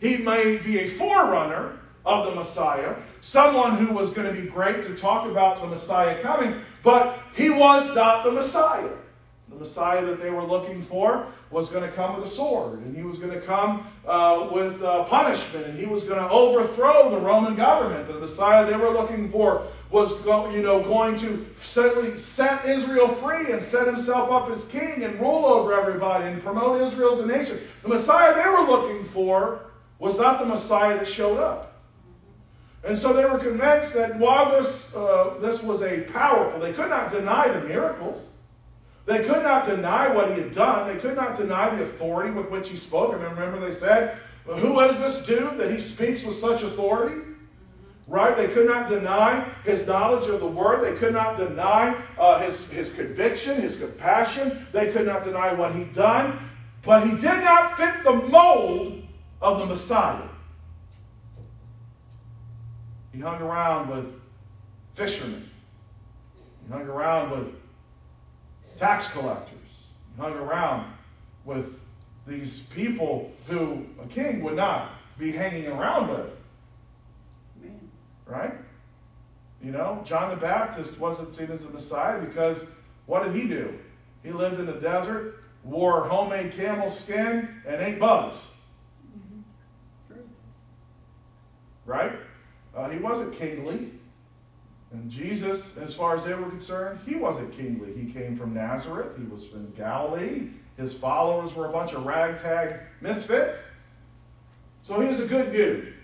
He 0.00 0.16
may 0.18 0.56
be 0.58 0.80
a 0.80 0.86
forerunner 0.86 1.78
of 2.04 2.26
the 2.26 2.34
Messiah, 2.34 2.94
someone 3.20 3.76
who 3.76 3.92
was 3.92 4.10
going 4.10 4.32
to 4.32 4.40
be 4.40 4.48
great 4.48 4.84
to 4.84 4.94
talk 4.94 5.28
about 5.28 5.60
the 5.60 5.66
Messiah 5.66 6.22
coming, 6.22 6.54
but 6.82 7.18
he 7.34 7.50
was 7.50 7.94
not 7.94 8.24
the 8.24 8.30
Messiah. 8.30 8.90
The 9.48 9.56
Messiah 9.56 10.04
that 10.04 10.20
they 10.20 10.30
were 10.30 10.42
looking 10.42 10.82
for 10.82 11.26
was 11.50 11.68
going 11.70 11.88
to 11.88 11.94
come 11.94 12.16
with 12.16 12.24
a 12.24 12.28
sword, 12.28 12.80
and 12.80 12.96
he 12.96 13.02
was 13.02 13.18
going 13.18 13.32
to 13.32 13.40
come 13.40 13.86
uh, 14.06 14.48
with 14.52 14.82
uh, 14.82 15.04
punishment, 15.04 15.66
and 15.66 15.78
he 15.78 15.86
was 15.86 16.04
going 16.04 16.18
to 16.18 16.28
overthrow 16.28 17.10
the 17.10 17.18
Roman 17.18 17.54
government. 17.54 18.06
The 18.06 18.14
Messiah 18.14 18.66
they 18.66 18.76
were 18.76 18.90
looking 18.90 19.28
for 19.28 19.62
was 19.90 20.12
go, 20.22 20.50
you 20.50 20.62
know, 20.62 20.82
going 20.82 21.16
to 21.16 21.46
set, 21.56 22.18
set 22.18 22.64
Israel 22.64 23.06
free 23.06 23.52
and 23.52 23.62
set 23.62 23.86
himself 23.86 24.30
up 24.32 24.50
as 24.50 24.66
king 24.66 25.04
and 25.04 25.18
rule 25.20 25.46
over 25.46 25.72
everybody 25.72 26.26
and 26.26 26.42
promote 26.42 26.82
Israel 26.82 27.12
as 27.12 27.20
a 27.20 27.26
nation. 27.26 27.60
The 27.82 27.88
Messiah 27.88 28.34
they 28.34 28.48
were 28.48 28.68
looking 28.68 29.04
for 29.04 29.65
was 29.98 30.18
not 30.18 30.38
the 30.38 30.46
Messiah 30.46 30.98
that 30.98 31.08
showed 31.08 31.38
up. 31.38 31.66
And 32.84 32.96
so 32.96 33.12
they 33.12 33.24
were 33.24 33.38
convinced 33.38 33.94
that 33.94 34.16
while 34.16 34.50
this, 34.50 34.94
uh, 34.94 35.34
this 35.40 35.62
was 35.62 35.82
a 35.82 36.02
powerful, 36.02 36.60
they 36.60 36.72
could 36.72 36.88
not 36.88 37.10
deny 37.10 37.48
the 37.48 37.66
miracles. 37.66 38.24
They 39.06 39.24
could 39.24 39.42
not 39.42 39.66
deny 39.66 40.08
what 40.08 40.30
he 40.30 40.40
had 40.40 40.52
done. 40.52 40.86
They 40.86 41.00
could 41.00 41.16
not 41.16 41.36
deny 41.36 41.74
the 41.74 41.82
authority 41.82 42.32
with 42.32 42.50
which 42.50 42.68
he 42.68 42.76
spoke. 42.76 43.12
I 43.14 43.22
remember 43.22 43.58
they 43.58 43.74
said, 43.74 44.16
well, 44.44 44.56
Who 44.56 44.78
is 44.80 45.00
this 45.00 45.24
dude 45.24 45.58
that 45.58 45.70
he 45.70 45.78
speaks 45.78 46.24
with 46.24 46.36
such 46.36 46.62
authority? 46.62 47.22
Right? 48.08 48.36
They 48.36 48.48
could 48.48 48.66
not 48.66 48.88
deny 48.88 49.48
his 49.64 49.86
knowledge 49.86 50.28
of 50.28 50.38
the 50.38 50.46
word. 50.46 50.84
They 50.84 50.96
could 50.96 51.12
not 51.12 51.36
deny 51.36 52.00
uh, 52.18 52.40
his, 52.40 52.70
his 52.70 52.92
conviction, 52.92 53.60
his 53.60 53.76
compassion. 53.76 54.66
They 54.72 54.92
could 54.92 55.06
not 55.06 55.24
deny 55.24 55.52
what 55.52 55.74
he'd 55.74 55.92
done. 55.92 56.38
But 56.82 57.04
he 57.04 57.16
did 57.16 57.42
not 57.42 57.76
fit 57.76 58.04
the 58.04 58.12
mold 58.12 58.95
of 59.46 59.60
the 59.60 59.66
Messiah. 59.66 60.28
He 63.12 63.20
hung 63.20 63.40
around 63.40 63.88
with 63.88 64.20
fishermen. 64.94 65.48
He 66.66 66.72
hung 66.72 66.82
around 66.82 67.30
with 67.30 67.54
tax 68.76 69.08
collectors. 69.08 69.52
He 70.14 70.20
hung 70.20 70.34
around 70.34 70.92
with 71.44 71.80
these 72.26 72.60
people 72.60 73.32
who 73.46 73.86
a 74.02 74.06
king 74.08 74.42
would 74.42 74.56
not 74.56 74.92
be 75.16 75.30
hanging 75.30 75.68
around 75.68 76.10
with. 76.10 76.30
Right? 78.26 78.54
You 79.62 79.70
know, 79.70 80.02
John 80.04 80.30
the 80.30 80.36
Baptist 80.36 80.98
wasn't 80.98 81.32
seen 81.32 81.50
as 81.50 81.64
the 81.64 81.70
Messiah 81.70 82.20
because 82.20 82.58
what 83.06 83.22
did 83.22 83.34
he 83.34 83.46
do? 83.46 83.78
He 84.24 84.32
lived 84.32 84.58
in 84.58 84.66
the 84.66 84.72
desert, 84.72 85.44
wore 85.62 86.02
homemade 86.02 86.52
camel 86.52 86.90
skin, 86.90 87.48
and 87.66 87.80
ate 87.80 88.00
bugs. 88.00 88.36
Mm-hmm. 90.10 90.20
Right? 91.86 92.12
Uh, 92.74 92.90
he 92.90 92.98
wasn't 92.98 93.32
kingly. 93.32 93.92
And 94.92 95.10
Jesus, 95.10 95.70
as 95.80 95.94
far 95.94 96.16
as 96.16 96.24
they 96.24 96.34
were 96.34 96.48
concerned, 96.48 97.00
he 97.06 97.16
wasn't 97.16 97.52
kingly. 97.52 97.92
He 97.92 98.12
came 98.12 98.36
from 98.36 98.54
Nazareth, 98.54 99.16
he 99.16 99.24
was 99.24 99.44
from 99.44 99.70
Galilee. 99.72 100.50
His 100.76 100.92
followers 100.92 101.54
were 101.54 101.66
a 101.66 101.72
bunch 101.72 101.92
of 101.92 102.04
ragtag 102.04 102.80
misfits. 103.00 103.58
So 104.82 105.00
he 105.00 105.08
was 105.08 105.20
a 105.20 105.26
good 105.26 105.52
dude. 105.52 105.94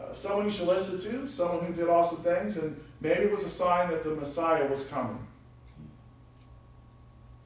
Uh, 0.00 0.12
someone 0.12 0.44
you 0.44 0.50
should 0.50 0.66
listen 0.66 1.00
to, 1.00 1.28
someone 1.28 1.64
who 1.64 1.72
did 1.72 1.88
awesome 1.88 2.18
things, 2.18 2.56
and 2.56 2.78
maybe 3.00 3.22
it 3.22 3.32
was 3.32 3.44
a 3.44 3.48
sign 3.48 3.90
that 3.90 4.02
the 4.02 4.10
Messiah 4.10 4.66
was 4.66 4.84
coming. 4.84 5.18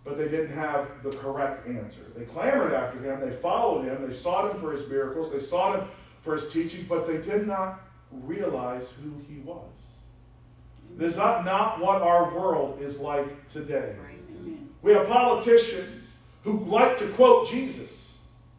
But 0.03 0.17
they 0.17 0.29
didn't 0.29 0.55
have 0.55 0.89
the 1.03 1.11
correct 1.11 1.69
answer. 1.69 2.03
They 2.17 2.25
clamored 2.25 2.73
after 2.73 2.99
him, 2.99 3.21
they 3.21 3.35
followed 3.35 3.85
him, 3.85 4.07
they 4.07 4.15
sought 4.15 4.51
him 4.51 4.61
for 4.61 4.73
his 4.73 4.89
miracles, 4.89 5.31
they 5.31 5.41
sought 5.41 5.79
him 5.79 5.89
for 6.27 6.35
his 6.35 6.53
teaching, 6.53 6.85
but 6.89 7.07
they 7.07 7.19
did 7.19 7.47
not 7.47 7.81
realize 8.11 8.89
who 9.03 9.15
he 9.33 9.39
was. 9.41 9.63
This 10.97 11.13
is 11.13 11.19
not, 11.19 11.45
not 11.45 11.81
what 11.81 12.03
our 12.03 12.35
world 12.37 12.83
is 12.83 12.99
like 12.99 13.47
today. 13.49 13.95
We 14.83 14.93
have 14.93 15.07
politicians 15.09 16.05
who 16.43 16.59
like 16.65 16.97
to 16.99 17.07
quote 17.09 17.49
Jesus. 17.49 18.13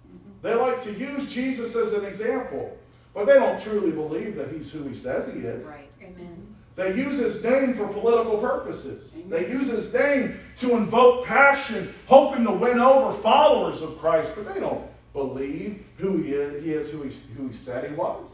Mm-hmm. 0.07 0.41
They 0.41 0.55
like 0.55 0.81
to 0.81 0.93
use 0.93 1.31
Jesus 1.31 1.75
as 1.75 1.93
an 1.93 2.05
example, 2.05 2.77
but 3.13 3.25
they 3.25 3.33
don't 3.33 3.59
truly 3.59 3.91
believe 3.91 4.35
that 4.35 4.51
he's 4.51 4.71
who 4.71 4.83
he 4.83 4.95
says 4.95 5.27
he 5.27 5.39
is. 5.39 5.65
Right. 5.65 5.89
Amen. 6.01 6.55
They 6.75 6.95
use 6.95 7.17
his 7.17 7.43
name 7.43 7.73
for 7.73 7.87
political 7.87 8.37
purposes. 8.37 9.11
Amen. 9.13 9.29
They 9.29 9.49
use 9.49 9.67
his 9.67 9.93
name 9.93 10.39
to 10.57 10.77
invoke 10.77 11.25
passion, 11.25 11.93
hoping 12.07 12.45
to 12.45 12.51
win 12.51 12.79
over 12.79 13.11
followers 13.11 13.81
of 13.81 13.97
Christ, 13.99 14.31
but 14.35 14.53
they 14.53 14.59
don't 14.59 14.87
believe 15.17 15.83
who 15.97 16.17
he 16.21 16.33
is, 16.33 16.63
he 16.63 16.73
is 16.73 16.91
who, 16.91 17.03
he, 17.03 17.15
who 17.35 17.47
he 17.47 17.53
said 17.53 17.89
he 17.89 17.95
was. 17.95 18.29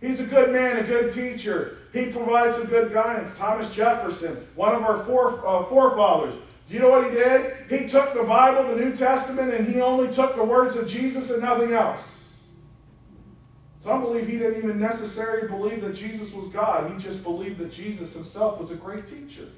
He's 0.00 0.20
a 0.20 0.24
good 0.24 0.52
man, 0.52 0.78
a 0.78 0.82
good 0.82 1.12
teacher. 1.12 1.78
He 1.92 2.06
provides 2.06 2.56
some 2.56 2.66
good 2.66 2.92
guidance. 2.92 3.36
Thomas 3.38 3.72
Jefferson, 3.72 4.36
one 4.54 4.74
of 4.74 4.82
our 4.82 5.04
fore, 5.04 5.46
uh, 5.46 5.64
forefathers. 5.66 6.34
Do 6.68 6.74
you 6.74 6.80
know 6.80 6.90
what 6.90 7.04
he 7.04 7.10
did? 7.10 7.54
He 7.68 7.88
took 7.88 8.14
the 8.14 8.22
Bible, 8.22 8.74
the 8.74 8.82
New 8.82 8.94
Testament, 8.94 9.52
and 9.52 9.66
he 9.66 9.80
only 9.80 10.12
took 10.12 10.34
the 10.34 10.44
words 10.44 10.76
of 10.76 10.88
Jesus 10.88 11.30
and 11.30 11.42
nothing 11.42 11.72
else. 11.72 12.00
Some 13.80 14.00
believe 14.00 14.26
he 14.26 14.38
didn't 14.38 14.58
even 14.58 14.80
necessarily 14.80 15.46
believe 15.46 15.82
that 15.82 15.94
Jesus 15.94 16.32
was 16.32 16.48
God. 16.48 16.90
He 16.90 16.98
just 16.98 17.22
believed 17.22 17.58
that 17.58 17.70
Jesus 17.70 18.14
himself 18.14 18.58
was 18.58 18.70
a 18.70 18.76
great 18.76 19.06
teacher. 19.06 19.48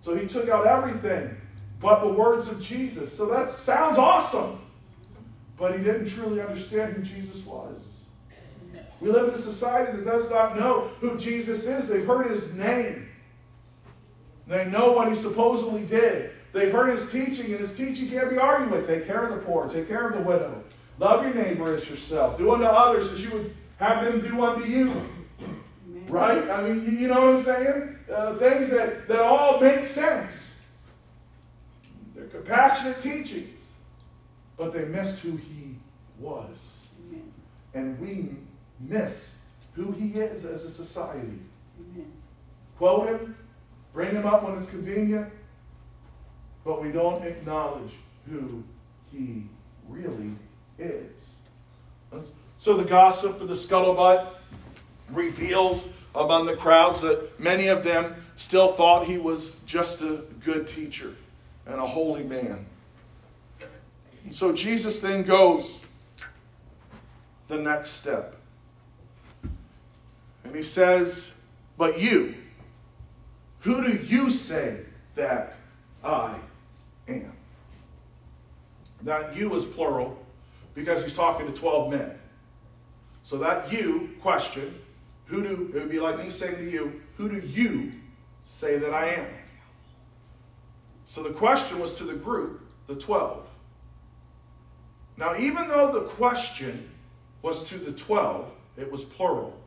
So 0.00 0.16
he 0.16 0.26
took 0.26 0.48
out 0.48 0.66
everything 0.66 1.36
but 1.80 2.00
the 2.00 2.08
words 2.08 2.48
of 2.48 2.60
Jesus. 2.60 3.16
So 3.16 3.26
that 3.26 3.50
sounds 3.50 3.98
awesome. 3.98 4.60
But 5.58 5.76
he 5.76 5.82
didn't 5.82 6.08
truly 6.08 6.40
understand 6.40 6.94
who 6.94 7.02
Jesus 7.02 7.44
was. 7.44 7.82
We 9.00 9.10
live 9.10 9.28
in 9.28 9.34
a 9.34 9.38
society 9.38 9.96
that 9.96 10.04
does 10.04 10.30
not 10.30 10.58
know 10.58 10.90
who 11.00 11.16
Jesus 11.18 11.66
is. 11.66 11.88
They've 11.88 12.06
heard 12.06 12.30
his 12.30 12.54
name. 12.54 13.08
They 14.46 14.64
know 14.66 14.92
what 14.92 15.08
he 15.08 15.14
supposedly 15.14 15.84
did. 15.84 16.30
They've 16.52 16.72
heard 16.72 16.90
his 16.90 17.10
teaching, 17.12 17.50
and 17.52 17.60
his 17.60 17.76
teaching 17.76 18.08
can't 18.08 18.30
be 18.30 18.38
argued 18.38 18.70
with. 18.70 18.86
Take 18.86 19.06
care 19.06 19.24
of 19.24 19.34
the 19.34 19.44
poor, 19.44 19.68
take 19.68 19.86
care 19.86 20.08
of 20.08 20.14
the 20.14 20.22
widow. 20.22 20.62
Love 20.98 21.22
your 21.24 21.34
neighbor 21.34 21.76
as 21.76 21.88
yourself. 21.88 22.38
Do 22.38 22.52
unto 22.52 22.64
others 22.64 23.12
as 23.12 23.22
you 23.22 23.30
would 23.30 23.54
have 23.76 24.04
them 24.04 24.20
do 24.20 24.42
unto 24.42 24.66
you. 24.66 24.92
Right? 26.08 26.50
I 26.50 26.62
mean, 26.62 26.98
you 26.98 27.08
know 27.08 27.26
what 27.26 27.36
I'm 27.36 27.42
saying? 27.42 27.96
Uh, 28.12 28.34
things 28.36 28.70
that, 28.70 29.06
that 29.08 29.20
all 29.20 29.60
make 29.60 29.84
sense. 29.84 30.50
They're 32.14 32.26
compassionate 32.26 33.00
teachings, 33.00 33.50
but 34.58 34.72
they 34.72 34.84
missed 34.84 35.20
who 35.20 35.36
he 35.36 35.76
was. 36.18 36.56
Amen. 37.06 37.32
And 37.74 37.98
we 38.00 38.30
miss 38.80 39.36
who 39.74 39.92
he 39.92 40.08
is 40.08 40.44
as 40.44 40.64
a 40.64 40.70
society. 40.70 41.38
Amen. 41.80 42.12
Quote 42.76 43.08
him, 43.08 43.36
bring 43.94 44.10
him 44.10 44.26
up 44.26 44.42
when 44.42 44.58
it's 44.58 44.66
convenient, 44.66 45.32
but 46.64 46.82
we 46.82 46.90
don't 46.90 47.24
acknowledge 47.24 47.92
who 48.28 48.62
he 49.10 49.44
really 49.88 50.32
is. 50.78 51.30
So 52.58 52.76
the 52.76 52.84
gossip 52.84 53.40
of 53.40 53.48
the 53.48 53.54
scuttlebutt 53.54 54.34
reveals 55.10 55.86
among 56.14 56.46
the 56.46 56.56
crowds 56.56 57.00
that 57.02 57.38
many 57.38 57.68
of 57.68 57.84
them 57.84 58.16
still 58.36 58.68
thought 58.68 59.06
he 59.06 59.18
was 59.18 59.56
just 59.66 60.02
a 60.02 60.24
good 60.44 60.66
teacher 60.66 61.14
and 61.66 61.76
a 61.76 61.86
holy 61.86 62.24
man. 62.24 62.66
And 64.28 64.34
so 64.34 64.52
Jesus 64.52 64.98
then 64.98 65.22
goes 65.22 65.78
the 67.46 67.56
next 67.56 67.92
step. 67.92 68.36
And 70.44 70.54
he 70.54 70.62
says, 70.62 71.30
But 71.78 71.98
you, 71.98 72.34
who 73.60 73.82
do 73.82 73.96
you 74.04 74.30
say 74.30 74.80
that 75.14 75.56
I 76.04 76.34
am? 77.08 77.32
That 79.00 79.34
you 79.34 79.54
is 79.54 79.64
plural 79.64 80.22
because 80.74 81.00
he's 81.00 81.14
talking 81.14 81.46
to 81.46 81.52
12 81.54 81.90
men. 81.90 82.12
So 83.24 83.38
that 83.38 83.72
you 83.72 84.10
question, 84.20 84.78
who 85.24 85.42
do, 85.42 85.72
it 85.74 85.80
would 85.80 85.90
be 85.90 86.00
like 86.00 86.18
me 86.18 86.28
saying 86.28 86.56
to 86.56 86.70
you, 86.70 87.00
who 87.16 87.30
do 87.30 87.38
you 87.46 87.92
say 88.44 88.76
that 88.76 88.92
I 88.92 89.08
am? 89.08 89.26
So 91.06 91.22
the 91.22 91.32
question 91.32 91.78
was 91.78 91.94
to 91.94 92.04
the 92.04 92.12
group, 92.12 92.70
the 92.88 92.94
12. 92.94 93.48
Now, 95.18 95.36
even 95.36 95.66
though 95.66 95.90
the 95.90 96.02
question 96.02 96.88
was 97.42 97.68
to 97.68 97.76
the 97.76 97.92
12, 97.92 98.52
it 98.76 98.90
was 98.90 99.02
plural. 99.02 99.58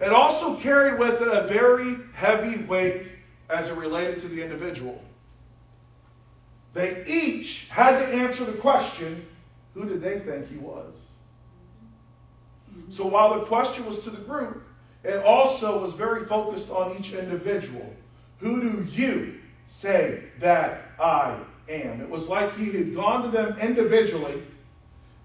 It 0.00 0.10
also 0.10 0.56
carried 0.56 0.98
with 0.98 1.22
it 1.22 1.28
a 1.28 1.46
very 1.46 1.96
heavy 2.12 2.62
weight 2.64 3.06
as 3.48 3.68
it 3.68 3.76
related 3.76 4.18
to 4.20 4.28
the 4.28 4.42
individual. 4.42 5.00
They 6.74 7.04
each 7.06 7.68
had 7.70 8.00
to 8.00 8.06
answer 8.06 8.44
the 8.44 8.58
question 8.58 9.24
who 9.72 9.88
did 9.88 10.02
they 10.02 10.18
think 10.18 10.48
he 10.48 10.56
was? 10.56 10.92
So 12.88 13.06
while 13.06 13.38
the 13.38 13.46
question 13.46 13.86
was 13.86 14.00
to 14.00 14.10
the 14.10 14.18
group, 14.18 14.64
it 15.04 15.22
also 15.22 15.80
was 15.80 15.94
very 15.94 16.24
focused 16.24 16.70
on 16.70 16.96
each 16.98 17.12
individual. 17.12 17.94
Who 18.38 18.60
do 18.60 18.84
you 18.90 19.38
say 19.66 20.24
that 20.40 20.90
I 20.98 21.38
am? 21.68 22.00
It 22.00 22.08
was 22.08 22.28
like 22.28 22.54
he 22.56 22.72
had 22.72 22.94
gone 22.94 23.22
to 23.22 23.28
them 23.28 23.58
individually 23.58 24.42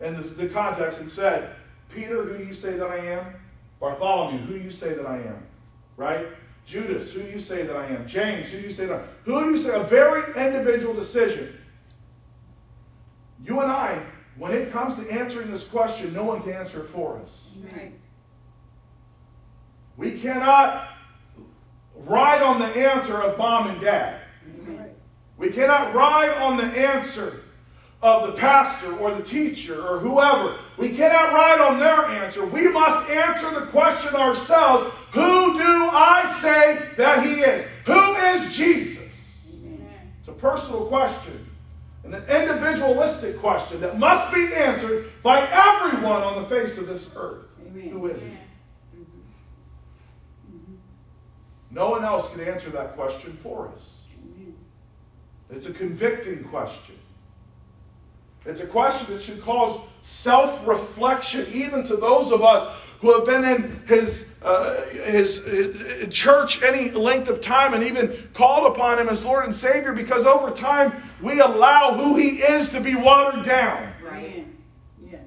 in 0.01 0.15
the, 0.15 0.22
the 0.22 0.48
context 0.48 1.00
and 1.00 1.10
said, 1.10 1.55
Peter, 1.89 2.24
who 2.24 2.38
do 2.38 2.43
you 2.43 2.53
say 2.53 2.74
that 2.74 2.89
I 2.89 2.98
am? 2.98 3.25
Bartholomew, 3.79 4.39
who 4.39 4.58
do 4.58 4.63
you 4.63 4.72
say 4.72 4.93
that 4.93 5.05
I 5.05 5.17
am? 5.17 5.43
Right? 5.98 6.27
Judas, 6.65 7.12
who 7.12 7.24
do 7.24 7.29
you 7.29 7.39
say 7.39 7.63
that 7.63 7.75
I 7.75 7.88
am? 7.88 8.08
James, 8.08 8.50
who 8.50 8.60
do 8.60 8.63
you 8.63 8.72
say 8.72 8.86
that 8.86 8.96
I 8.96 9.01
am? 9.01 9.08
Who 9.25 9.43
do 9.43 9.50
you 9.51 9.58
say? 9.58 9.79
A 9.79 9.84
very 9.84 10.24
individual 10.36 10.93
decision. 10.93 11.58
You 13.44 13.59
and 13.61 13.72
I 13.72 14.03
when 14.37 14.53
it 14.53 14.72
comes 14.72 14.96
to 14.96 15.09
answering 15.11 15.51
this 15.51 15.64
question, 15.64 16.14
no 16.14 16.24
one 16.24 16.42
can 16.42 16.53
answer 16.53 16.81
it 16.81 16.87
for 16.87 17.20
us. 17.20 17.46
Right. 17.74 17.94
We 19.98 20.20
cannot 20.20 20.90
ride 21.96 22.42
on 22.42 22.59
the 22.59 22.66
answer 22.66 23.22
of 23.22 23.37
mom 23.37 23.68
and 23.68 23.81
dad. 23.81 24.22
Right. 24.66 24.94
We 25.37 25.50
cannot 25.50 25.94
ride 25.94 26.33
on 26.37 26.57
the 26.57 26.64
answer 26.64 27.41
of 28.01 28.27
the 28.27 28.33
pastor 28.33 28.98
or 28.98 29.14
the 29.14 29.22
teacher 29.22 29.87
or 29.87 30.00
whoever. 30.00 30.57
We 30.77 30.90
cannot 30.96 31.33
ride 31.33 31.61
on 31.61 31.79
their 31.79 32.05
answer. 32.05 32.46
We 32.46 32.68
must 32.68 33.09
answer 33.09 33.51
the 33.51 33.68
question 33.68 34.16
ourselves 34.16 34.94
Who 35.11 35.53
do 35.57 35.90
I 35.92 36.25
say 36.40 36.81
that 36.98 37.25
He 37.25 37.42
is? 37.42 37.66
Who 37.85 38.16
is 38.16 38.55
Jesus? 38.55 39.35
Amen. 39.53 39.87
It's 40.20 40.29
a 40.29 40.33
personal 40.33 40.85
question 40.85 41.48
and 42.03 42.16
an 42.16 42.24
individualistic 42.24 43.37
question 43.40 43.81
that 43.81 44.00
must 44.00 44.33
be 44.33 44.51
answered 44.55 45.11
by 45.22 45.48
everyone 45.51 46.24
on 46.24 46.42
the 46.42 46.50
face 46.50 46.77
of 46.79 46.87
this 46.87 47.11
earth. 47.16 47.46
Amen. 47.68 47.90
Who 47.90 48.07
is 48.07 48.24
He? 48.24 48.29
Mm-hmm. 48.98 50.75
No 51.70 51.92
one 51.92 52.03
else 52.03 52.31
can 52.31 52.42
answer 52.42 52.72
that 52.72 52.96
question 52.96 53.37
for 53.37 53.68
us. 53.75 53.90
It's 55.51 55.68
a 55.68 55.74
convicting 55.74 56.46
question. 56.46 56.96
It's 58.46 58.60
a 58.60 58.68
question 58.68 59.14
that 59.14 59.22
should 59.22 59.42
cause 59.42 59.80
self 60.01 60.66
reflection, 60.68 61.46
even 61.51 61.84
to 61.84 61.96
those 61.96 62.32
of 62.32 62.44
us 62.44 62.68
who 63.00 63.14
have 63.14 63.25
been 63.25 63.44
in 63.44 63.82
his, 63.88 64.25
uh, 64.42 64.82
his, 64.88 65.44
his, 65.46 66.14
church 66.14 66.62
any 66.62 66.92
length 66.92 67.30
of 67.30 67.42
time 67.42 67.74
and 67.74 67.84
even 67.84 68.16
called 68.34 68.72
upon 68.72 69.00
him 69.00 69.10
as 69.10 69.25
Lord 69.25 69.46
and 69.46 69.54
Savior 69.54 69.92
because 69.92 70.25
over 70.25 70.51
time 70.51 71.01
we 71.20 71.40
allow 71.40 71.94
who 71.94 72.16
he 72.16 72.42
is 72.42 72.70
to 72.72 72.80
be 72.80 72.96
watered 72.96 73.44
down. 73.44 73.92
Right. 74.04 74.46
Yes. 75.04 75.22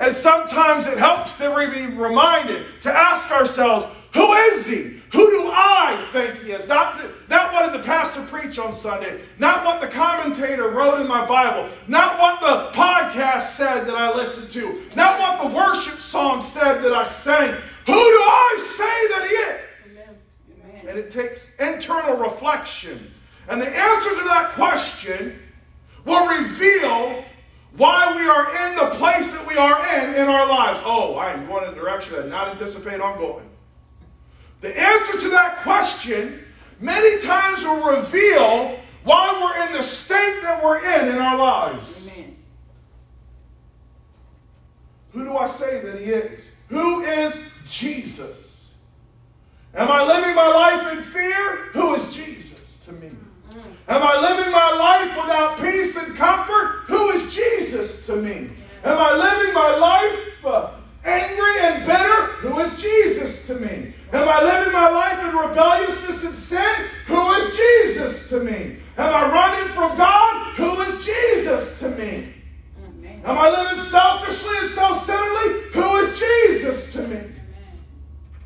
And 0.00 0.14
sometimes 0.14 0.86
it 0.86 0.98
helps 0.98 1.34
to 1.36 1.70
be 1.72 1.86
reminded 1.86 2.66
to 2.82 2.92
ask 2.92 3.30
ourselves, 3.30 3.86
who 4.12 4.32
is 4.32 4.66
he? 4.66 4.99
Who 5.12 5.28
do 5.30 5.50
I 5.52 6.06
think 6.12 6.44
he 6.44 6.52
is? 6.52 6.68
Not, 6.68 7.00
not 7.28 7.52
what 7.52 7.70
did 7.70 7.80
the 7.80 7.84
pastor 7.84 8.22
preach 8.24 8.60
on 8.60 8.72
Sunday, 8.72 9.20
not 9.38 9.64
what 9.64 9.80
the 9.80 9.88
commentator 9.88 10.70
wrote 10.70 11.00
in 11.00 11.08
my 11.08 11.26
Bible, 11.26 11.68
not 11.88 12.18
what 12.18 12.40
the 12.40 12.78
podcast 12.78 13.42
said 13.42 13.84
that 13.86 13.96
I 13.96 14.14
listened 14.14 14.50
to, 14.52 14.80
not 14.94 15.18
what 15.18 15.42
the 15.42 15.56
worship 15.56 16.00
song 16.00 16.42
said 16.42 16.82
that 16.82 16.92
I 16.92 17.02
sang. 17.02 17.50
Who 17.86 17.92
do 17.92 17.94
I 17.96 18.56
say 18.60 18.84
that 18.84 19.26
he 19.26 19.34
is? 19.34 19.98
Amen. 19.98 20.88
And 20.88 20.98
it 20.98 21.10
takes 21.10 21.50
internal 21.58 22.16
reflection. 22.16 23.10
And 23.48 23.60
the 23.60 23.68
answer 23.68 24.10
to 24.10 24.24
that 24.28 24.52
question 24.52 25.40
will 26.04 26.28
reveal 26.38 27.24
why 27.76 28.14
we 28.14 28.28
are 28.28 28.68
in 28.68 28.76
the 28.76 28.96
place 28.96 29.32
that 29.32 29.44
we 29.44 29.56
are 29.56 29.84
in 29.96 30.14
in 30.14 30.28
our 30.28 30.46
lives. 30.46 30.80
Oh, 30.84 31.16
I 31.16 31.32
am 31.32 31.46
going 31.48 31.64
in 31.64 31.72
a 31.72 31.74
direction 31.74 32.14
I 32.14 32.22
did 32.22 32.30
not 32.30 32.48
anticipate 32.48 33.00
on 33.00 33.18
going. 33.18 33.49
The 34.60 34.78
answer 34.78 35.18
to 35.18 35.28
that 35.30 35.58
question 35.58 36.44
many 36.80 37.18
times 37.20 37.64
will 37.64 37.96
reveal 37.96 38.78
why 39.04 39.40
we're 39.40 39.66
in 39.66 39.72
the 39.72 39.82
state 39.82 40.40
that 40.42 40.62
we're 40.62 40.78
in 40.78 41.08
in 41.08 41.18
our 41.18 41.38
lives. 41.38 42.02
Amen. 42.02 42.36
Who 45.12 45.24
do 45.24 45.36
I 45.36 45.46
say 45.46 45.80
that 45.80 46.00
he 46.00 46.06
is? 46.06 46.48
Who 46.68 47.02
is 47.02 47.42
Jesus? 47.66 48.68
Am 49.74 49.90
I 49.90 50.04
living 50.04 50.34
my 50.34 50.48
life 50.48 50.92
in 50.92 51.02
fear? 51.02 51.68
Who 51.72 51.94
is 51.94 52.14
Jesus 52.14 52.78
to 52.84 52.92
me? 52.92 53.08
Mm. 53.50 53.62
Am 53.88 54.02
I 54.02 54.20
living 54.20 54.52
my 54.52 54.72
life 54.72 55.16
without 55.16 55.58
peace 55.58 55.96
and 55.96 56.14
comfort? 56.16 56.84
Who 56.86 57.10
is 57.10 57.34
Jesus 57.34 58.06
to 58.06 58.16
me? 58.16 58.50
Am 58.84 58.98
I 58.98 59.12
living 59.14 59.54
my 59.54 59.76
life 59.76 60.44
uh, 60.44 60.70
angry 61.04 61.60
and 61.60 61.86
bitter? 61.86 62.26
Who 62.42 62.58
is 62.60 62.80
Jesus 62.80 63.46
to 63.46 63.54
me? 63.54 63.94
Am 64.12 64.28
I 64.28 64.42
living 64.42 64.72
my 64.72 64.88
life 64.88 65.24
in 65.24 65.36
rebelliousness 65.36 66.24
and 66.24 66.34
sin? 66.34 66.86
Who 67.06 67.32
is 67.32 67.56
Jesus 67.56 68.28
to 68.30 68.40
me? 68.40 68.76
Am 68.98 69.14
I 69.14 69.30
running 69.30 69.72
from 69.72 69.96
God? 69.96 70.54
Who 70.56 70.80
is 70.82 71.04
Jesus 71.04 71.78
to 71.78 71.90
me? 71.90 72.34
Amen. 72.84 73.22
Am 73.24 73.38
I 73.38 73.50
living 73.50 73.84
selfishly 73.84 74.56
and 74.58 74.70
self 74.70 75.04
centeredly? 75.04 75.70
Who 75.72 75.96
is 75.96 76.18
Jesus 76.18 76.92
to 76.92 77.02
me? 77.02 77.16
Amen. 77.16 77.32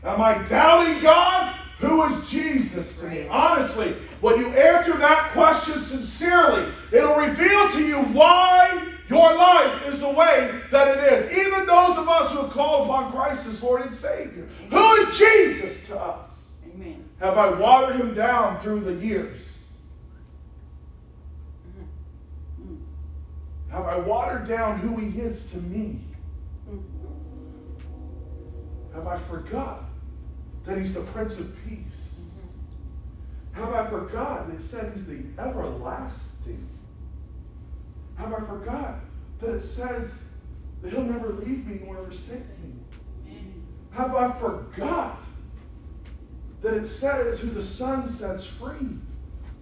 Am 0.05 0.20
I 0.20 0.46
doubting 0.46 1.03
God? 1.03 1.57
Who 1.79 2.05
is 2.05 2.31
Jesus 2.31 2.98
to 3.00 3.07
me? 3.07 3.27
Honestly, 3.29 3.94
when 4.20 4.38
you 4.38 4.48
answer 4.48 4.96
that 4.98 5.31
question 5.33 5.81
sincerely, 5.81 6.72
it'll 6.92 7.16
reveal 7.16 7.70
to 7.70 7.87
you 7.87 7.96
why 7.96 8.93
your 9.09 9.35
life 9.35 9.87
is 9.87 10.01
the 10.01 10.11
way 10.11 10.61
that 10.71 10.97
it 10.97 11.12
is. 11.12 11.38
Even 11.38 11.67
those 11.67 11.99
of 11.99 12.09
us 12.09 12.33
who 12.33 12.43
have 12.43 12.51
called 12.51 12.87
upon 12.87 13.12
Christ 13.12 13.47
as 13.47 13.62
Lord 13.62 13.83
and 13.83 13.93
Savior. 13.93 14.49
Who 14.71 14.95
is 14.95 15.19
Jesus 15.19 15.87
to 15.88 16.01
us? 16.01 16.31
Amen. 16.75 17.05
Have 17.21 17.37
I 17.37 17.51
watered 17.51 17.97
him 17.97 18.14
down 18.14 18.61
through 18.61 18.81
the 18.81 18.95
years? 18.95 19.40
Have 23.71 23.87
I 23.87 23.99
watered 23.99 24.47
down 24.47 24.79
who 24.79 24.97
he 24.97 25.21
is 25.21 25.51
to 25.51 25.59
me? 25.59 26.01
Have 28.95 29.09
I 29.09 29.17
forgot 29.17 29.83
that 30.64 30.79
he's 30.79 30.95
the 30.95 31.01
Prince 31.01 31.38
of 31.40 31.53
Peace? 31.67 31.79
Have 33.53 33.73
I 33.73 33.88
forgotten? 33.90 34.55
It 34.55 34.62
said 34.62 34.93
he's 34.93 35.07
the 35.07 35.25
everlasting. 35.38 36.34
Have 38.16 38.33
I 38.33 38.40
forgot 38.40 39.00
that 39.40 39.55
it 39.55 39.61
says 39.61 40.22
that 40.83 40.92
he'll 40.92 41.03
never 41.03 41.31
leave 41.33 41.66
me 41.66 41.81
nor 41.85 41.96
forsake 42.05 42.40
me? 42.62 43.35
Have 43.90 44.14
I 44.14 44.33
forgot 44.33 45.20
that 46.62 46.74
it 46.74 46.87
says 46.87 47.40
who 47.40 47.50
the 47.50 47.62
Son 47.62 48.09
sets 48.09 48.44
free 48.44 48.98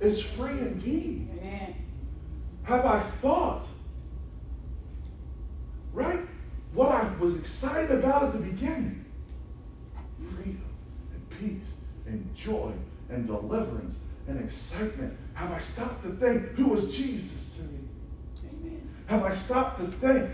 is 0.01 0.23
free 0.23 0.59
indeed? 0.59 1.29
Have 2.65 2.87
I 2.87 3.01
thought, 3.01 3.67
right, 5.93 6.21
what 6.73 6.89
I 6.89 7.09
was 7.17 7.37
excited 7.37 7.91
about 7.91 8.23
at 8.23 8.33
the 8.33 8.39
beginning? 8.39 9.05
Freedom 10.37 10.65
and 11.13 11.31
peace 11.31 11.75
and 12.07 12.35
joy 12.35 12.73
and 13.11 13.27
deliverance 13.27 13.99
and 14.29 14.43
excitement. 14.43 15.17
Have 15.35 15.53
I 15.53 15.59
stopped 15.59 16.05
to 16.05 16.11
think 16.11 16.43
who 16.53 16.69
was 16.69 16.95
Jesus 16.97 17.57
to 17.57 17.63
me? 17.65 17.82
Have 19.13 19.25
I 19.25 19.35
stopped 19.35 19.79
to 19.79 19.87
think 19.99 20.31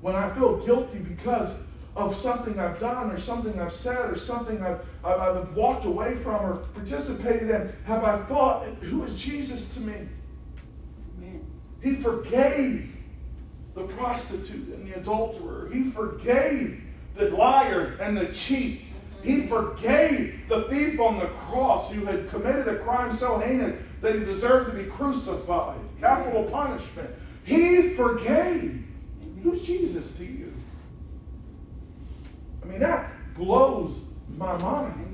when 0.00 0.14
I 0.14 0.32
feel 0.32 0.64
guilty 0.64 0.98
because 0.98 1.52
of 1.96 2.16
something 2.16 2.56
I've 2.56 2.78
done 2.78 3.10
or 3.10 3.18
something 3.18 3.60
I've 3.60 3.72
said 3.72 4.12
or 4.12 4.16
something 4.16 4.62
I've, 4.62 4.78
I've 5.04 5.52
walked 5.56 5.86
away 5.86 6.14
from 6.14 6.36
or 6.36 6.54
participated 6.72 7.50
in? 7.50 7.72
Have 7.84 8.04
I 8.04 8.18
thought, 8.18 8.64
who 8.80 9.02
is 9.02 9.16
Jesus 9.16 9.74
to 9.74 9.80
me? 9.80 10.06
Amen. 11.18 11.44
He 11.82 11.96
forgave 11.96 12.94
the 13.74 13.82
prostitute 13.82 14.68
and 14.68 14.86
the 14.86 14.96
adulterer. 15.00 15.68
He 15.72 15.90
forgave 15.90 16.80
the 17.16 17.30
liar 17.30 17.96
and 18.00 18.16
the 18.16 18.26
cheat. 18.26 18.84
He 19.24 19.48
forgave 19.48 20.42
the 20.48 20.62
thief 20.68 21.00
on 21.00 21.18
the 21.18 21.26
cross 21.26 21.90
who 21.90 22.04
had 22.04 22.30
committed 22.30 22.68
a 22.68 22.78
crime 22.78 23.12
so 23.12 23.40
heinous 23.40 23.74
that 24.00 24.14
he 24.14 24.20
deserved 24.20 24.70
to 24.70 24.78
be 24.80 24.88
crucified, 24.88 25.80
capital 25.98 26.44
punishment. 26.44 27.10
He 27.46 27.94
forgave. 27.94 28.84
Who's 29.42 29.62
Jesus 29.62 30.16
to 30.18 30.24
you? 30.24 30.52
I 32.62 32.66
mean, 32.66 32.80
that 32.80 33.08
blows 33.36 34.00
my 34.36 34.58
mind. 34.58 35.04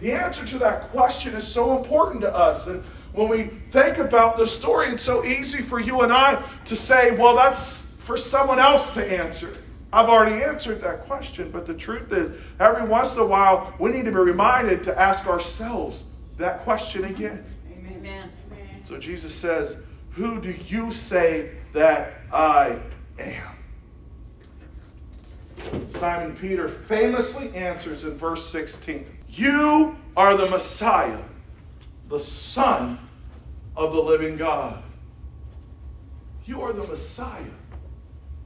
The 0.00 0.12
answer 0.12 0.44
to 0.44 0.58
that 0.58 0.82
question 0.82 1.34
is 1.34 1.46
so 1.46 1.76
important 1.76 2.20
to 2.22 2.34
us. 2.34 2.66
And 2.66 2.82
when 3.12 3.28
we 3.28 3.44
think 3.70 3.98
about 3.98 4.36
the 4.36 4.46
story, 4.46 4.88
it's 4.88 5.02
so 5.02 5.24
easy 5.24 5.62
for 5.62 5.80
you 5.80 6.02
and 6.02 6.12
I 6.12 6.44
to 6.66 6.76
say, 6.76 7.12
well, 7.16 7.34
that's 7.34 7.82
for 7.98 8.16
someone 8.16 8.58
else 8.58 8.92
to 8.94 9.04
answer. 9.20 9.56
I've 9.92 10.08
already 10.08 10.42
answered 10.42 10.80
that 10.82 11.02
question, 11.02 11.50
but 11.50 11.66
the 11.66 11.74
truth 11.74 12.12
is, 12.12 12.32
every 12.60 12.86
once 12.86 13.14
in 13.14 13.22
a 13.22 13.26
while, 13.26 13.72
we 13.78 13.92
need 13.92 14.04
to 14.04 14.10
be 14.10 14.18
reminded 14.18 14.82
to 14.84 15.00
ask 15.00 15.26
ourselves 15.26 16.04
that 16.36 16.60
question 16.60 17.04
again. 17.04 17.44
Amen. 17.70 18.30
So 18.82 18.98
Jesus 18.98 19.34
says, 19.34 19.76
Who 20.14 20.40
do 20.40 20.52
you 20.68 20.92
say 20.92 21.50
that 21.72 22.14
I 22.32 22.78
am? 23.18 23.54
Simon 25.88 26.36
Peter 26.36 26.68
famously 26.68 27.54
answers 27.54 28.04
in 28.04 28.12
verse 28.12 28.46
16 28.48 29.06
You 29.28 29.96
are 30.16 30.36
the 30.36 30.48
Messiah, 30.48 31.22
the 32.08 32.20
Son 32.20 32.98
of 33.76 33.92
the 33.92 34.00
living 34.00 34.36
God. 34.36 34.82
You 36.44 36.62
are 36.62 36.72
the 36.72 36.86
Messiah, 36.86 37.42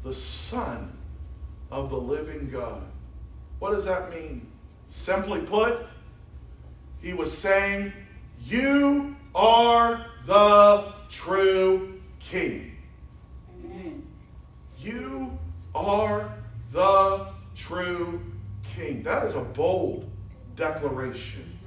the 0.03 0.15
Son 0.15 0.97
of 1.71 1.91
the 1.91 1.99
living 1.99 2.49
God. 2.51 2.83
What 3.59 3.73
does 3.73 3.85
that 3.85 4.11
mean? 4.11 4.47
Simply 4.89 5.41
put, 5.41 5.87
he 7.03 7.13
was 7.13 7.37
saying, 7.37 7.93
You 8.43 9.17
are 9.35 10.07
the 10.25 10.98
true 11.09 12.01
King. 12.21 12.77
Amen. 13.65 14.07
You 14.79 15.39
are 15.75 16.33
the 16.71 17.29
true 17.55 18.21
King. 18.63 19.03
That 19.03 19.25
is 19.25 19.35
a 19.35 19.41
bold 19.41 20.11
declaration. 20.57 21.59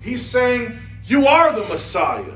He's 0.00 0.24
saying, 0.24 0.78
You 1.04 1.26
are 1.26 1.52
the 1.52 1.64
Messiah. 1.64 2.34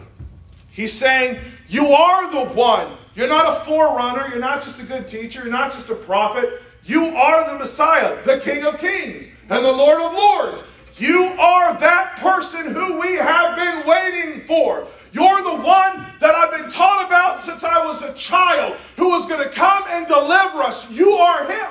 He's 0.71 0.93
saying, 0.93 1.39
You 1.69 1.93
are 1.93 2.31
the 2.31 2.53
one 2.55 2.97
you're 3.15 3.29
not 3.29 3.49
a 3.49 3.65
forerunner. 3.65 4.29
You're 4.29 4.39
not 4.39 4.63
just 4.63 4.81
a 4.81 4.85
good 4.85 5.07
teacher. 5.07 5.43
You're 5.43 5.53
not 5.53 5.73
just 5.73 5.91
a 5.91 5.95
prophet. 5.95 6.63
You 6.85 7.17
are 7.17 7.49
the 7.49 7.59
Messiah, 7.59 8.23
the 8.25 8.39
King 8.39 8.65
of 8.65 8.79
Kings, 8.79 9.27
and 9.49 9.65
the 9.65 9.73
Lord 9.73 10.01
of 10.01 10.13
Lords. 10.13 10.63
You 10.97 11.25
are 11.39 11.79
that 11.79 12.17
person 12.19 12.75
who 12.75 12.99
we 13.01 13.15
have 13.15 13.57
been 13.57 13.87
waiting 13.87 14.41
for. 14.43 14.87
You're 15.13 15.43
the 15.43 15.57
one 15.57 16.07
that 16.21 16.35
I've 16.35 16.51
been 16.51 16.71
taught 16.71 17.07
about 17.07 17.43
since 17.43 17.65
I 17.65 17.85
was 17.85 18.03
a 18.03 18.13
child 18.15 18.77
who 18.97 19.11
was 19.11 19.27
going 19.27 19.43
to 19.43 19.51
come 19.51 19.85
and 19.89 20.07
deliver 20.07 20.63
us. 20.63 20.91
You 20.91 21.13
are 21.13 21.47
Him. 21.47 21.71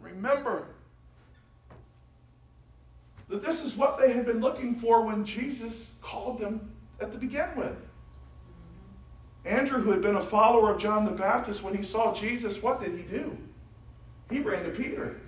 Remember 0.00 0.66
that 3.28 3.42
this 3.42 3.62
is 3.62 3.76
what 3.76 3.98
they 3.98 4.12
had 4.12 4.26
been 4.26 4.40
looking 4.40 4.74
for 4.74 5.02
when 5.02 5.24
Jesus 5.24 5.90
called 6.02 6.38
them 6.38 6.70
at 7.00 7.12
the 7.12 7.18
begin 7.18 7.48
with. 7.56 7.76
Andrew, 9.44 9.80
who 9.80 9.90
had 9.90 10.02
been 10.02 10.16
a 10.16 10.20
follower 10.20 10.72
of 10.72 10.78
John 10.78 11.04
the 11.04 11.10
Baptist, 11.10 11.62
when 11.62 11.74
he 11.74 11.82
saw 11.82 12.12
Jesus, 12.12 12.62
what 12.62 12.82
did 12.82 12.92
he 12.94 13.02
do? 13.02 13.36
He 14.28 14.40
ran 14.40 14.64
to 14.64 14.70
Peter. 14.70 15.18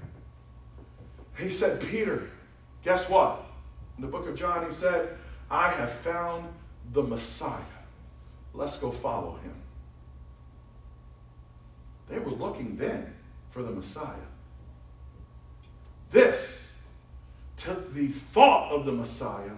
He 1.36 1.48
said, 1.48 1.80
Peter, 1.80 2.28
guess 2.82 3.08
what? 3.08 3.44
In 3.96 4.02
the 4.02 4.08
book 4.08 4.28
of 4.28 4.34
John, 4.34 4.64
he 4.66 4.72
said, 4.72 5.16
I 5.50 5.70
have 5.70 5.90
found 5.90 6.48
the 6.92 7.02
Messiah. 7.02 7.60
Let's 8.54 8.76
go 8.76 8.90
follow 8.90 9.36
him. 9.36 9.54
They 12.08 12.18
were 12.18 12.30
looking 12.30 12.76
then 12.76 13.14
for 13.50 13.62
the 13.62 13.70
Messiah. 13.70 14.16
This 16.10 16.74
took 17.56 17.92
the 17.92 18.08
thought 18.08 18.70
of 18.70 18.84
the 18.84 18.92
Messiah 18.92 19.56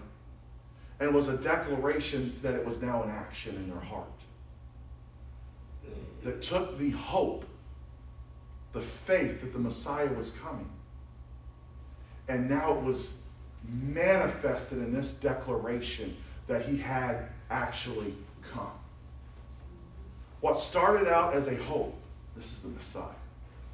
and 1.01 1.15
was 1.15 1.29
a 1.29 1.37
declaration 1.37 2.39
that 2.43 2.55
it 2.55 2.65
was 2.65 2.81
now 2.81 3.03
an 3.03 3.11
action 3.11 3.57
in 3.57 3.69
their 3.69 3.81
heart 3.81 4.07
that 6.23 6.41
took 6.41 6.79
the 6.79 6.91
hope, 6.91 7.45
the 8.73 8.81
faith 8.81 9.41
that 9.43 9.53
the 9.53 9.59
Messiah 9.59 10.13
was 10.13 10.31
coming, 10.31 10.71
and 12.29 12.49
now 12.49 12.75
it 12.75 12.83
was 12.83 13.15
manifested 13.67 14.79
in 14.79 14.93
this 14.93 15.13
declaration 15.13 16.17
that 16.47 16.63
he 16.63 16.77
had 16.77 17.29
actually 17.51 18.15
come. 18.53 18.71
What 20.41 20.59
started 20.59 21.09
out 21.09 21.35
as 21.35 21.47
a 21.47 21.57
hope, 21.57 21.99
this 22.37 22.53
is 22.53 22.61
the 22.61 22.69
Messiah, 22.69 23.05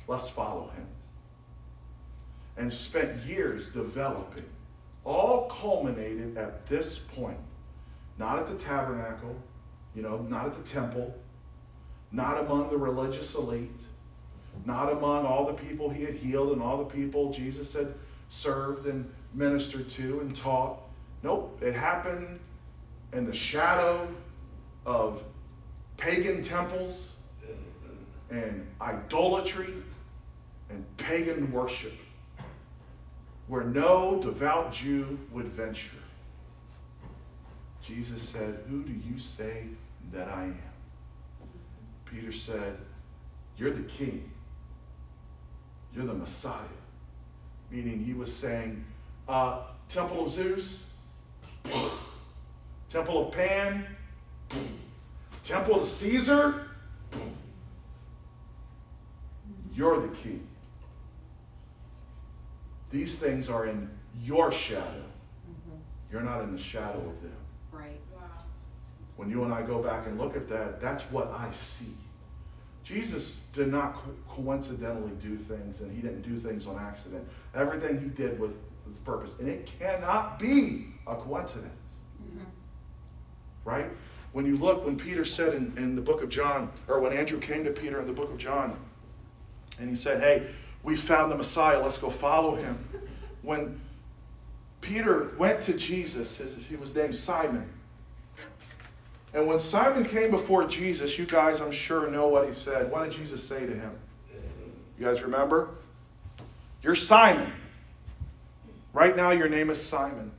let's 0.07 0.29
follow 0.29 0.71
him, 0.77 0.87
and 2.57 2.73
spent 2.73 3.25
years 3.27 3.69
developing, 3.69 4.45
all 5.05 5.49
culminated 5.49 6.37
at 6.37 6.67
this 6.67 6.99
point. 6.99 7.39
Not 8.19 8.39
at 8.39 8.47
the 8.47 8.55
tabernacle, 8.55 9.35
you 9.95 10.03
know, 10.03 10.19
not 10.29 10.47
at 10.47 10.53
the 10.53 10.63
temple, 10.63 11.15
not 12.13 12.39
among 12.39 12.69
the 12.69 12.77
religious 12.77 13.35
elite, 13.35 13.71
not 14.67 14.93
among 14.93 15.25
all 15.25 15.47
the 15.47 15.55
people 15.55 15.89
he 15.89 16.05
had 16.05 16.15
healed 16.15 16.53
and 16.53 16.61
all 16.61 16.77
the 16.77 16.85
people 16.85 17.33
Jesus 17.33 17.73
had 17.73 17.95
served 18.31 18.87
and 18.87 19.13
ministered 19.35 19.89
to 19.91 20.21
and 20.21 20.35
taught. 20.35 20.81
Nope, 21.23 21.59
it 21.61 21.75
happened 21.75 22.41
in 23.13 23.27
the 23.27 23.35
shadow 23.35 24.09
of 24.87 25.23
pagan 25.99 26.41
temples 26.41 27.09
and 28.31 28.67
idolatry 28.81 29.75
and 30.71 30.85
pagan 30.97 31.53
worship 31.53 31.93
where 33.49 33.65
no 33.65 34.23
devout 34.23 34.73
Jew 34.73 35.19
would 35.33 35.49
venture. 35.49 35.97
Jesus 37.83 38.23
said, 38.23 38.63
Who 38.69 38.85
do 38.85 38.93
you 38.93 39.19
say 39.19 39.65
that 40.13 40.29
I 40.29 40.45
am? 40.45 40.63
Peter 42.05 42.31
said, 42.31 42.77
You're 43.57 43.73
the 43.73 43.83
king. 43.83 44.31
You're 45.93 46.07
the 46.07 46.15
Messiah. 46.15 46.80
Meaning 47.71 48.03
he 48.05 48.15
was 48.15 48.35
saying, 48.35 48.85
uh, 49.29 49.61
Temple 49.89 50.25
of 50.25 50.31
Zeus, 50.31 50.83
Temple 52.89 53.27
of 53.27 53.33
Pan, 53.33 53.87
Temple 55.45 55.81
of 55.81 55.87
Caesar, 55.87 56.69
you're 59.75 60.01
the 60.01 60.09
king. 60.09 60.47
These 62.91 63.19
things 63.19 63.49
are 63.49 63.67
in 63.67 63.89
your 64.21 64.51
shadow. 64.51 64.83
Mm-hmm. 64.85 65.77
You're 66.11 66.23
not 66.23 66.43
in 66.43 66.53
the 66.53 66.59
shadow 66.59 66.99
of 66.99 67.23
them. 67.23 67.37
Right. 67.71 68.01
When 69.17 69.31
you 69.31 69.45
and 69.45 69.53
I 69.53 69.63
go 69.63 69.83
back 69.83 70.07
and 70.07 70.19
look 70.19 70.37
at 70.37 70.49
that, 70.49 70.81
that's 70.81 71.05
what 71.05 71.33
I 71.33 71.51
see. 71.53 71.95
Jesus 72.91 73.43
did 73.53 73.69
not 73.69 73.95
co- 73.95 74.15
coincidentally 74.29 75.13
do 75.23 75.37
things, 75.37 75.81
and 75.81 75.95
he 75.95 76.03
didn't 76.03 76.23
do 76.23 76.39
things 76.39 76.67
on 76.67 76.77
accident. 76.77 77.27
Everything 77.55 78.01
he 78.01 78.09
did 78.09 78.39
with 78.41 78.57
with 78.91 79.05
purpose. 79.05 79.35
And 79.39 79.49
it 79.49 79.71
cannot 79.79 80.39
be 80.39 80.87
a 81.07 81.15
coincidence. 81.15 81.73
Mm-hmm. 82.23 82.45
Right? 83.65 83.91
When 84.33 84.47
you 84.47 84.57
look, 84.57 84.85
when 84.85 84.97
Peter 84.97 85.25
said 85.25 85.55
in, 85.55 85.73
in 85.77 85.97
the 85.97 86.03
book 86.03 86.23
of 86.23 86.29
John, 86.29 86.71
or 86.89 87.01
when 87.01 87.13
Andrew 87.13 87.39
came 87.39 87.65
to 87.65 87.71
Peter 87.71 88.01
in 88.01 88.07
the 88.07 88.13
book 88.13 88.31
of 88.31 88.39
John, 88.39 88.79
and 89.79 89.89
he 89.89 89.97
said, 89.97 90.21
Hey, 90.21 90.51
we 90.83 90.97
found 90.97 91.31
the 91.31 91.37
Messiah, 91.37 91.81
let's 91.83 91.99
go 91.99 92.11
follow 92.11 92.57
him. 92.57 92.79
When 93.43 93.81
Peter 94.83 95.31
went 95.39 95.63
to 95.63 95.73
Jesus, 95.73 96.37
his, 96.37 96.55
he 96.67 96.77
was 96.77 96.95
named 96.95 97.17
Simon. 97.17 97.67
And 99.33 99.47
when 99.47 99.59
Simon 99.59 100.05
came 100.05 100.31
before 100.31 100.67
Jesus, 100.67 101.19
you 101.19 101.25
guys, 101.25 101.61
I'm 101.61 101.71
sure, 101.71 102.11
know 102.11 102.29
what 102.29 102.47
he 102.47 102.53
said. 102.53 102.91
What 102.91 103.05
did 103.05 103.13
Jesus 103.13 103.43
say 103.43 103.65
to 103.65 103.73
him? 103.73 103.93
You 104.99 105.07
guys 105.07 105.23
remember? 105.23 105.71
You're 106.83 106.95
Simon. 106.95 107.53
Right 108.93 109.17
now, 109.17 109.31
your 109.31 109.49
name 109.49 109.71
is 109.71 109.81
Simon, 109.81 110.33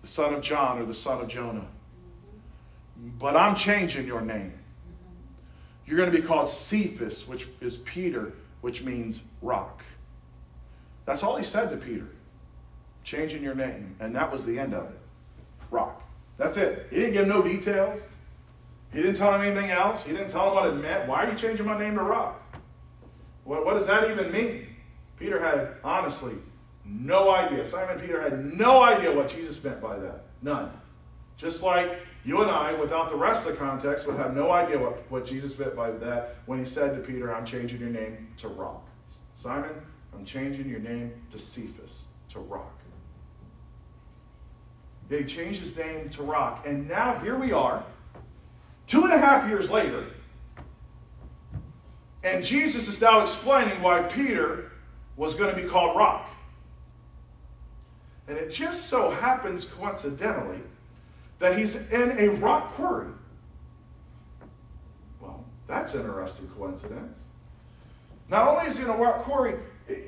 the 0.00 0.08
son 0.08 0.32
of 0.32 0.40
John 0.40 0.78
or 0.78 0.86
the 0.86 0.94
son 0.94 1.20
of 1.20 1.28
Jonah. 1.28 1.66
But 3.18 3.36
I'm 3.36 3.54
changing 3.54 4.06
your 4.06 4.22
name. 4.22 4.54
You're 5.86 5.96
going 5.96 6.10
to 6.10 6.16
be 6.16 6.26
called 6.26 6.48
Cephas, 6.48 7.26
which 7.28 7.48
is 7.60 7.76
Peter, 7.78 8.32
which 8.62 8.82
means 8.82 9.20
rock. 9.42 9.82
That's 11.04 11.22
all 11.22 11.36
he 11.36 11.44
said 11.44 11.70
to 11.70 11.76
Peter. 11.76 12.06
Changing 13.04 13.42
your 13.42 13.54
name. 13.54 13.96
And 14.00 14.14
that 14.16 14.30
was 14.30 14.46
the 14.46 14.58
end 14.58 14.72
of 14.72 14.84
it. 14.84 14.98
Rock. 15.70 16.01
That's 16.42 16.56
it. 16.56 16.88
He 16.90 16.96
didn't 16.96 17.12
give 17.12 17.28
no 17.28 17.40
details. 17.40 18.00
He 18.92 19.00
didn't 19.00 19.14
tell 19.14 19.32
him 19.32 19.42
anything 19.42 19.70
else. 19.70 20.02
He 20.02 20.10
didn't 20.10 20.28
tell 20.28 20.48
him 20.48 20.54
what 20.54 20.66
it 20.66 20.74
meant. 20.74 21.08
Why 21.08 21.24
are 21.24 21.30
you 21.30 21.36
changing 21.36 21.64
my 21.64 21.78
name 21.78 21.94
to 21.94 22.02
Rock? 22.02 22.42
What, 23.44 23.64
what 23.64 23.74
does 23.74 23.86
that 23.86 24.10
even 24.10 24.32
mean? 24.32 24.66
Peter 25.16 25.38
had, 25.40 25.76
honestly, 25.84 26.34
no 26.84 27.30
idea. 27.30 27.64
Simon 27.64 27.96
Peter 27.96 28.20
had 28.20 28.44
no 28.44 28.82
idea 28.82 29.14
what 29.14 29.28
Jesus 29.28 29.62
meant 29.62 29.80
by 29.80 29.96
that. 29.96 30.24
None. 30.42 30.72
Just 31.36 31.62
like 31.62 32.00
you 32.24 32.42
and 32.42 32.50
I, 32.50 32.72
without 32.72 33.08
the 33.08 33.16
rest 33.16 33.46
of 33.46 33.52
the 33.52 33.58
context, 33.58 34.08
would 34.08 34.16
have 34.16 34.34
no 34.34 34.50
idea 34.50 34.80
what, 34.80 35.08
what 35.12 35.24
Jesus 35.24 35.56
meant 35.56 35.76
by 35.76 35.92
that 35.92 36.38
when 36.46 36.58
he 36.58 36.64
said 36.64 36.96
to 36.96 37.08
Peter, 37.08 37.32
I'm 37.32 37.46
changing 37.46 37.78
your 37.78 37.90
name 37.90 38.26
to 38.38 38.48
Rock. 38.48 38.84
Simon, 39.36 39.70
I'm 40.12 40.24
changing 40.24 40.68
your 40.68 40.80
name 40.80 41.12
to 41.30 41.38
Cephas, 41.38 42.00
to 42.30 42.40
Rock. 42.40 42.81
They 45.12 45.24
changed 45.24 45.60
his 45.60 45.76
name 45.76 46.08
to 46.08 46.22
Rock. 46.22 46.66
And 46.66 46.88
now 46.88 47.18
here 47.18 47.36
we 47.36 47.52
are, 47.52 47.84
two 48.86 49.04
and 49.04 49.12
a 49.12 49.18
half 49.18 49.46
years 49.46 49.68
later. 49.68 50.06
And 52.24 52.42
Jesus 52.42 52.88
is 52.88 52.98
now 52.98 53.20
explaining 53.20 53.82
why 53.82 54.00
Peter 54.04 54.72
was 55.16 55.34
going 55.34 55.54
to 55.54 55.62
be 55.62 55.68
called 55.68 55.98
Rock. 55.98 56.30
And 58.26 58.38
it 58.38 58.50
just 58.50 58.86
so 58.86 59.10
happens, 59.10 59.66
coincidentally, 59.66 60.62
that 61.36 61.58
he's 61.58 61.76
in 61.90 62.18
a 62.18 62.28
rock 62.36 62.68
quarry. 62.68 63.12
Well, 65.20 65.44
that's 65.66 65.92
an 65.92 66.06
interesting 66.06 66.48
coincidence. 66.56 67.18
Not 68.30 68.48
only 68.48 68.66
is 68.66 68.78
he 68.78 68.84
in 68.84 68.88
a 68.88 68.96
rock 68.96 69.18
quarry, 69.18 69.56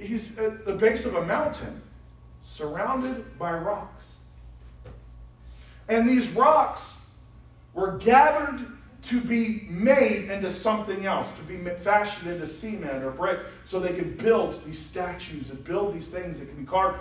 he's 0.00 0.38
at 0.38 0.64
the 0.64 0.74
base 0.74 1.04
of 1.04 1.16
a 1.16 1.26
mountain 1.26 1.82
surrounded 2.40 3.38
by 3.38 3.52
rocks. 3.52 4.13
And 5.88 6.08
these 6.08 6.30
rocks 6.30 6.96
were 7.72 7.98
gathered 7.98 8.66
to 9.02 9.20
be 9.20 9.66
made 9.68 10.30
into 10.30 10.50
something 10.50 11.04
else, 11.04 11.30
to 11.36 11.42
be 11.42 11.58
fashioned 11.76 12.30
into 12.30 12.46
cement 12.46 13.04
or 13.04 13.10
brick, 13.10 13.40
so 13.64 13.78
they 13.78 13.92
could 13.92 14.16
build 14.16 14.64
these 14.64 14.78
statues 14.78 15.50
and 15.50 15.62
build 15.62 15.94
these 15.94 16.08
things 16.08 16.38
that 16.38 16.46
can 16.48 16.56
be 16.56 16.64
carved 16.64 16.98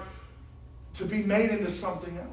to 0.96 1.06
be 1.06 1.24
made 1.24 1.50
into 1.50 1.70
something 1.70 2.18
else. 2.18 2.28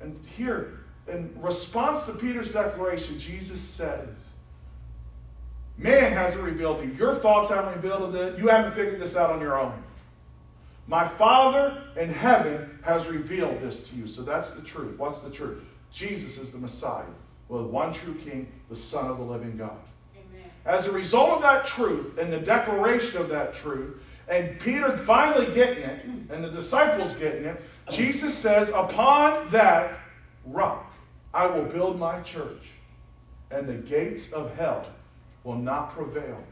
And 0.00 0.18
here, 0.36 0.80
in 1.08 1.30
response 1.36 2.04
to 2.04 2.12
Peter's 2.12 2.50
declaration, 2.52 3.18
Jesus 3.18 3.60
says, 3.60 4.28
Man 5.76 6.12
hasn't 6.12 6.42
revealed 6.42 6.84
you. 6.84 6.92
Your 6.92 7.14
thoughts 7.14 7.50
haven't 7.50 7.74
revealed 7.74 8.14
it. 8.14 8.38
You 8.38 8.48
haven't 8.48 8.74
figured 8.74 9.00
this 9.00 9.16
out 9.16 9.30
on 9.30 9.40
your 9.40 9.58
own. 9.58 9.82
My 10.86 11.06
Father 11.06 11.82
in 11.96 12.10
heaven 12.10 12.78
has 12.82 13.08
revealed 13.08 13.60
this 13.60 13.88
to 13.88 13.96
you. 13.96 14.06
So 14.06 14.22
that's 14.22 14.50
the 14.50 14.62
truth. 14.62 14.98
What's 14.98 15.20
the 15.20 15.30
truth? 15.30 15.62
Jesus 15.90 16.38
is 16.38 16.50
the 16.50 16.58
Messiah, 16.58 17.04
the 17.48 17.62
one 17.62 17.92
true 17.92 18.14
King, 18.14 18.50
the 18.68 18.76
Son 18.76 19.06
of 19.06 19.18
the 19.18 19.24
living 19.24 19.56
God. 19.56 19.78
Amen. 20.14 20.50
As 20.66 20.86
a 20.86 20.92
result 20.92 21.30
of 21.30 21.42
that 21.42 21.66
truth 21.66 22.18
and 22.18 22.32
the 22.32 22.40
declaration 22.40 23.20
of 23.20 23.28
that 23.30 23.54
truth, 23.54 24.02
and 24.28 24.58
Peter 24.60 24.96
finally 24.98 25.52
getting 25.54 25.84
it, 25.84 26.04
and 26.30 26.42
the 26.42 26.50
disciples 26.50 27.14
getting 27.14 27.44
it, 27.44 27.62
Jesus 27.90 28.36
says, 28.36 28.70
Upon 28.70 29.48
that 29.50 29.98
rock 30.46 30.92
I 31.32 31.46
will 31.46 31.64
build 31.64 31.98
my 31.98 32.20
church, 32.20 32.72
and 33.50 33.68
the 33.68 33.74
gates 33.74 34.32
of 34.32 34.54
hell 34.56 34.86
will 35.44 35.56
not 35.56 35.94
prevail 35.94 36.42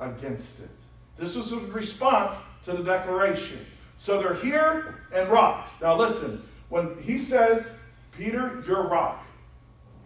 against 0.00 0.60
it. 0.60 0.77
This 1.18 1.34
was 1.34 1.52
a 1.52 1.58
response 1.58 2.36
to 2.62 2.72
the 2.72 2.82
declaration. 2.82 3.58
So 3.96 4.22
they're 4.22 4.34
here 4.34 4.94
and 5.12 5.28
rocks. 5.28 5.72
Now 5.82 5.96
listen, 5.96 6.42
when 6.68 6.96
he 7.02 7.18
says, 7.18 7.70
Peter, 8.12 8.62
you're 8.66 8.86
rock, 8.86 9.24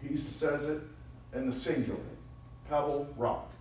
he 0.01 0.17
says 0.17 0.65
it 0.65 0.81
in 1.33 1.47
the 1.47 1.53
singular 1.53 1.99
pebble 2.69 3.07
rock. 3.17 3.51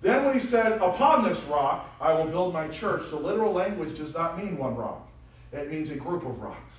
Then 0.00 0.24
when 0.24 0.34
he 0.34 0.40
says, 0.40 0.80
Upon 0.80 1.28
this 1.28 1.40
rock 1.44 1.88
I 2.00 2.14
will 2.14 2.26
build 2.26 2.54
my 2.54 2.68
church, 2.68 3.10
the 3.10 3.16
literal 3.16 3.52
language 3.52 3.98
does 3.98 4.14
not 4.14 4.42
mean 4.42 4.56
one 4.56 4.74
rock, 4.76 5.06
it 5.52 5.70
means 5.70 5.90
a 5.90 5.96
group 5.96 6.24
of 6.24 6.40
rocks. 6.40 6.74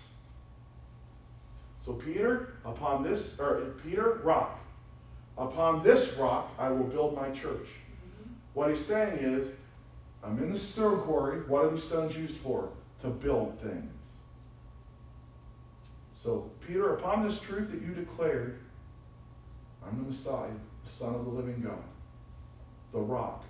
So 1.86 1.94
Peter, 1.94 2.54
upon 2.64 3.04
this, 3.04 3.40
or 3.40 3.74
Peter, 3.84 4.22
rock. 4.24 4.60
Upon 5.38 5.84
this 5.84 6.14
rock 6.14 6.52
I 6.58 6.70
will 6.70 6.86
build 6.86 7.16
my 7.16 7.30
church. 7.30 7.68
Mm-hmm. 7.68 8.34
What 8.54 8.70
he's 8.70 8.84
saying 8.84 9.18
is, 9.20 9.52
I'm 10.24 10.38
in 10.38 10.54
the 10.54 10.60
stone 10.60 11.02
quarry. 11.02 11.40
What 11.42 11.66
are 11.66 11.72
these 11.72 11.84
stones 11.84 12.16
used 12.16 12.38
for? 12.38 12.70
To 13.02 13.08
build 13.08 13.60
things. 13.60 13.92
So, 16.14 16.52
Peter, 16.68 16.94
upon 16.94 17.28
this 17.28 17.40
truth 17.40 17.72
that 17.72 17.82
you 17.82 17.96
declared, 17.96 18.60
I'm 19.84 19.98
the 19.98 20.10
Messiah, 20.10 20.52
the 20.84 20.90
Son 20.90 21.16
of 21.16 21.26
the 21.26 21.32
living 21.32 21.62
God, 21.62 21.84
the 22.94 23.00
rock. 23.00 23.44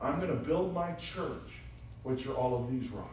I'm 0.00 0.18
going 0.18 0.30
to 0.30 0.42
build 0.42 0.72
my 0.72 0.92
church, 0.92 1.60
which 2.02 2.26
are 2.26 2.32
all 2.32 2.64
of 2.64 2.70
these 2.70 2.88
rocks. 2.90 3.10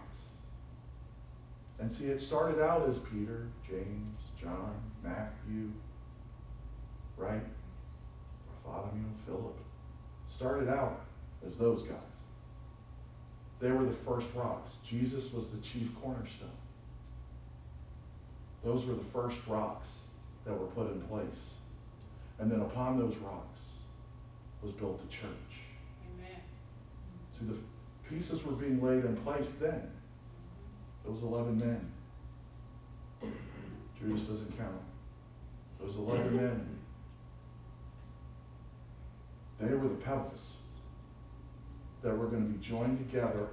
And 1.79 1.91
see, 1.91 2.05
it 2.05 2.21
started 2.21 2.63
out 2.63 2.87
as 2.89 2.97
Peter, 2.99 3.47
James, 3.67 4.17
John, 4.41 4.79
Matthew, 5.03 5.71
right? 7.17 7.43
Bartholomew, 8.65 9.03
Philip. 9.25 9.57
Started 10.27 10.69
out 10.69 11.01
as 11.45 11.57
those 11.57 11.83
guys. 11.83 11.97
They 13.59 13.71
were 13.71 13.85
the 13.85 13.91
first 13.93 14.27
rocks. 14.35 14.71
Jesus 14.85 15.31
was 15.33 15.49
the 15.49 15.57
chief 15.57 15.89
cornerstone. 16.01 16.49
Those 18.63 18.85
were 18.85 18.93
the 18.93 19.03
first 19.03 19.39
rocks 19.47 19.87
that 20.45 20.53
were 20.53 20.67
put 20.67 20.91
in 20.91 21.01
place. 21.01 21.25
And 22.39 22.51
then 22.51 22.61
upon 22.61 22.99
those 22.99 23.15
rocks 23.17 23.59
was 24.61 24.71
built 24.73 24.99
the 24.99 25.15
church. 25.15 25.27
Amen. 26.13 26.41
See, 27.37 27.45
the 27.45 27.57
pieces 28.09 28.43
were 28.45 28.53
being 28.53 28.81
laid 28.81 29.05
in 29.05 29.15
place 29.17 29.51
then. 29.59 29.89
Those 31.05 31.23
11 31.23 31.57
men. 31.57 31.91
Judas 33.99 34.23
doesn't 34.23 34.57
count. 34.57 34.81
Those 35.79 35.95
11 35.95 36.35
men. 36.35 36.77
They 39.59 39.73
were 39.73 39.87
the 39.87 39.95
pebbles 39.95 40.56
that 42.01 42.15
were 42.15 42.27
going 42.27 42.45
to 42.45 42.53
be 42.53 42.63
joined 42.63 42.97
together 42.97 43.47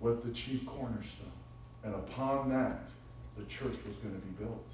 with 0.00 0.24
the 0.24 0.30
chief 0.32 0.66
cornerstone. 0.66 1.26
And 1.82 1.94
upon 1.94 2.48
that, 2.50 2.88
the 3.36 3.44
church 3.44 3.76
was 3.86 3.96
going 3.96 4.14
to 4.14 4.26
be 4.26 4.44
built. 4.44 4.66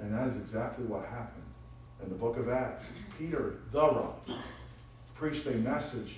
And 0.00 0.14
that 0.14 0.28
is 0.28 0.36
exactly 0.36 0.84
what 0.84 1.04
happened. 1.04 1.42
In 2.02 2.08
the 2.08 2.14
book 2.14 2.36
of 2.36 2.48
Acts, 2.48 2.84
Peter, 3.18 3.56
the 3.70 3.80
rock, 3.80 4.26
preached 5.14 5.46
a 5.46 5.52
message, 5.52 6.16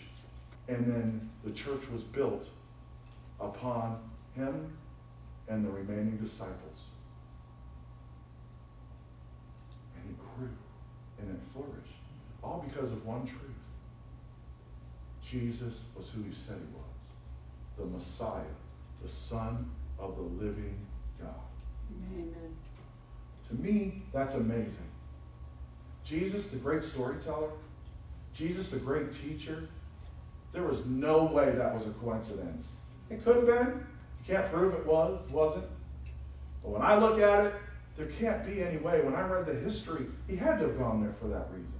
and 0.68 0.86
then 0.86 1.30
the 1.44 1.50
church 1.50 1.82
was 1.92 2.02
built 2.02 2.46
upon 3.40 3.98
him 4.34 4.72
and 5.48 5.64
the 5.64 5.70
remaining 5.70 6.16
disciples. 6.16 6.78
And 9.96 10.10
it 10.10 10.18
grew 10.18 10.48
and 11.20 11.30
it 11.30 11.40
flourished, 11.52 12.00
all 12.42 12.64
because 12.66 12.90
of 12.90 13.04
one 13.04 13.26
truth 13.26 13.53
Jesus 15.34 15.80
was 15.96 16.08
who 16.10 16.22
he 16.22 16.32
said 16.32 16.54
he 16.54 16.76
was 16.76 16.84
the 17.76 17.84
Messiah, 17.86 18.54
the 19.02 19.08
Son 19.08 19.68
of 19.98 20.14
the 20.14 20.22
living 20.22 20.78
God. 21.20 21.34
Amen. 22.12 22.54
To 23.48 23.54
me, 23.56 24.02
that's 24.12 24.36
amazing. 24.36 24.88
Jesus, 26.04 26.46
the 26.46 26.56
great 26.56 26.84
storyteller, 26.84 27.50
Jesus, 28.32 28.68
the 28.68 28.76
great 28.76 29.12
teacher, 29.12 29.68
There 30.54 30.62
was 30.62 30.86
no 30.86 31.24
way 31.24 31.50
that 31.50 31.74
was 31.74 31.86
a 31.86 31.90
coincidence. 31.90 32.70
It 33.10 33.24
could 33.24 33.36
have 33.36 33.46
been. 33.46 33.84
You 34.20 34.34
can't 34.34 34.50
prove 34.52 34.72
it 34.72 34.86
was, 34.86 35.20
wasn't. 35.28 35.66
But 36.62 36.70
when 36.70 36.82
I 36.82 36.96
look 36.96 37.20
at 37.20 37.46
it, 37.46 37.54
there 37.96 38.06
can't 38.06 38.46
be 38.46 38.62
any 38.62 38.76
way. 38.76 39.00
When 39.00 39.14
I 39.16 39.26
read 39.26 39.46
the 39.46 39.54
history, 39.54 40.06
he 40.28 40.36
had 40.36 40.60
to 40.60 40.68
have 40.68 40.78
gone 40.78 41.02
there 41.02 41.12
for 41.20 41.26
that 41.26 41.48
reason. 41.50 41.74